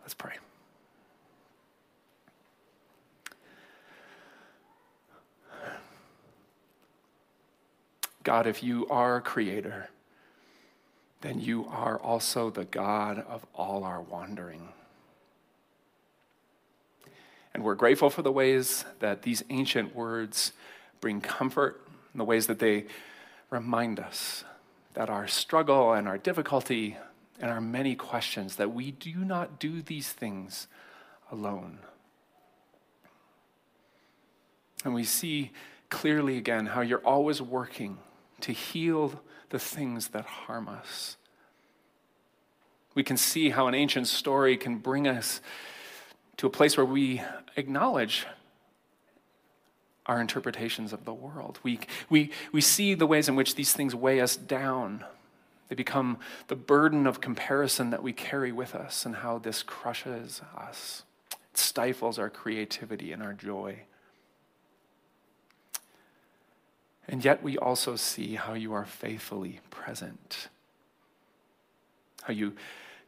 Let's 0.00 0.14
pray. 0.14 0.34
God, 8.24 8.46
if 8.46 8.62
you 8.62 8.86
are 8.88 9.20
creator, 9.20 9.88
then 11.22 11.40
you 11.40 11.66
are 11.68 11.98
also 11.98 12.50
the 12.50 12.64
God 12.64 13.24
of 13.28 13.46
all 13.54 13.84
our 13.84 14.00
wandering. 14.00 14.68
And 17.54 17.64
we're 17.64 17.74
grateful 17.74 18.10
for 18.10 18.22
the 18.22 18.32
ways 18.32 18.84
that 19.00 19.22
these 19.22 19.42
ancient 19.50 19.94
words 19.94 20.52
bring 21.00 21.20
comfort, 21.20 21.80
and 22.12 22.20
the 22.20 22.24
ways 22.24 22.46
that 22.46 22.58
they 22.58 22.86
remind 23.50 23.98
us 23.98 24.44
that 24.94 25.10
our 25.10 25.26
struggle 25.26 25.92
and 25.92 26.06
our 26.06 26.18
difficulty 26.18 26.96
and 27.40 27.50
our 27.50 27.60
many 27.60 27.94
questions, 27.94 28.56
that 28.56 28.72
we 28.72 28.90
do 28.90 29.24
not 29.24 29.58
do 29.58 29.82
these 29.82 30.12
things 30.12 30.66
alone. 31.30 31.78
And 34.84 34.94
we 34.94 35.04
see 35.04 35.50
clearly 35.88 36.36
again 36.36 36.66
how 36.66 36.80
you're 36.80 36.98
always 37.04 37.40
working 37.40 37.98
to 38.40 38.52
heal 38.52 39.20
the 39.52 39.58
things 39.58 40.08
that 40.08 40.24
harm 40.24 40.66
us. 40.66 41.16
We 42.94 43.04
can 43.04 43.16
see 43.16 43.50
how 43.50 43.68
an 43.68 43.74
ancient 43.74 44.06
story 44.08 44.56
can 44.56 44.78
bring 44.78 45.06
us 45.06 45.40
to 46.38 46.46
a 46.46 46.50
place 46.50 46.76
where 46.76 46.86
we 46.86 47.22
acknowledge 47.56 48.26
our 50.06 50.20
interpretations 50.20 50.92
of 50.92 51.04
the 51.04 51.12
world. 51.12 51.60
We, 51.62 51.80
we, 52.08 52.30
we 52.50 52.60
see 52.60 52.94
the 52.94 53.06
ways 53.06 53.28
in 53.28 53.36
which 53.36 53.54
these 53.54 53.72
things 53.72 53.94
weigh 53.94 54.20
us 54.20 54.36
down. 54.36 55.04
They 55.68 55.74
become 55.74 56.18
the 56.48 56.56
burden 56.56 57.06
of 57.06 57.20
comparison 57.20 57.90
that 57.90 58.02
we 58.02 58.12
carry 58.12 58.52
with 58.52 58.74
us, 58.74 59.06
and 59.06 59.16
how 59.16 59.38
this 59.38 59.62
crushes 59.62 60.40
us. 60.56 61.04
It 61.30 61.58
stifles 61.58 62.18
our 62.18 62.30
creativity 62.30 63.12
and 63.12 63.22
our 63.22 63.34
joy. 63.34 63.82
And 67.08 67.24
yet, 67.24 67.42
we 67.42 67.58
also 67.58 67.96
see 67.96 68.36
how 68.36 68.54
you 68.54 68.72
are 68.72 68.84
faithfully 68.84 69.60
present, 69.70 70.48
how 72.22 72.32
you 72.32 72.54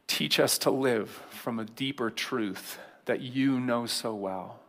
teach 0.07 0.39
us 0.39 0.57
to 0.59 0.69
live 0.69 1.09
from 1.29 1.59
a 1.59 1.65
deeper 1.65 2.09
truth 2.09 2.77
that 3.05 3.21
you 3.21 3.59
know 3.59 3.85
so 3.85 4.13
well. 4.13 4.59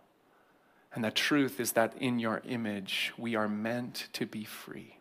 And 0.94 1.04
the 1.04 1.10
truth 1.10 1.60
is 1.60 1.72
that 1.72 1.94
in 2.00 2.18
your 2.18 2.42
image, 2.48 3.12
we 3.18 3.34
are 3.34 3.48
meant 3.48 4.08
to 4.14 4.24
be 4.24 4.44
free. 4.44 4.96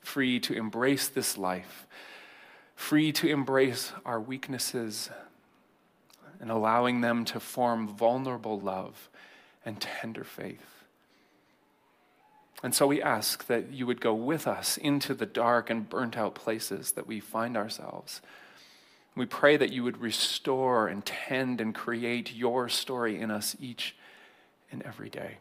Free 0.00 0.40
to 0.40 0.54
embrace 0.54 1.08
this 1.08 1.36
life, 1.36 1.86
free 2.74 3.12
to 3.12 3.28
embrace 3.28 3.92
our 4.06 4.20
weaknesses, 4.20 5.10
and 6.40 6.50
allowing 6.50 7.02
them 7.02 7.24
to 7.26 7.38
form 7.38 7.86
vulnerable 7.86 8.58
love 8.58 9.10
and 9.64 9.80
tender 9.80 10.24
faith. 10.24 10.71
And 12.62 12.74
so 12.74 12.86
we 12.86 13.02
ask 13.02 13.46
that 13.46 13.72
you 13.72 13.86
would 13.86 14.00
go 14.00 14.14
with 14.14 14.46
us 14.46 14.76
into 14.76 15.14
the 15.14 15.26
dark 15.26 15.68
and 15.68 15.88
burnt 15.88 16.16
out 16.16 16.34
places 16.34 16.92
that 16.92 17.06
we 17.06 17.18
find 17.18 17.56
ourselves 17.56 18.20
we 19.14 19.26
pray 19.26 19.56
that 19.56 19.72
you 19.72 19.84
would 19.84 19.98
restore 19.98 20.88
and 20.88 21.04
tend 21.04 21.60
and 21.60 21.74
create 21.74 22.34
your 22.34 22.68
story 22.68 23.20
in 23.20 23.30
us 23.30 23.56
each 23.60 23.94
and 24.70 24.82
every 24.82 25.10
day. 25.10 25.36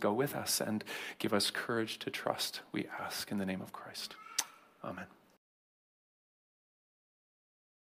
Go 0.00 0.12
with 0.12 0.34
us 0.34 0.60
and 0.60 0.82
give 1.18 1.32
us 1.32 1.50
courage 1.50 1.98
to 2.00 2.10
trust, 2.10 2.60
we 2.72 2.86
ask 3.00 3.30
in 3.30 3.38
the 3.38 3.46
name 3.46 3.60
of 3.60 3.72
Christ. 3.72 4.14
Amen. 4.84 5.17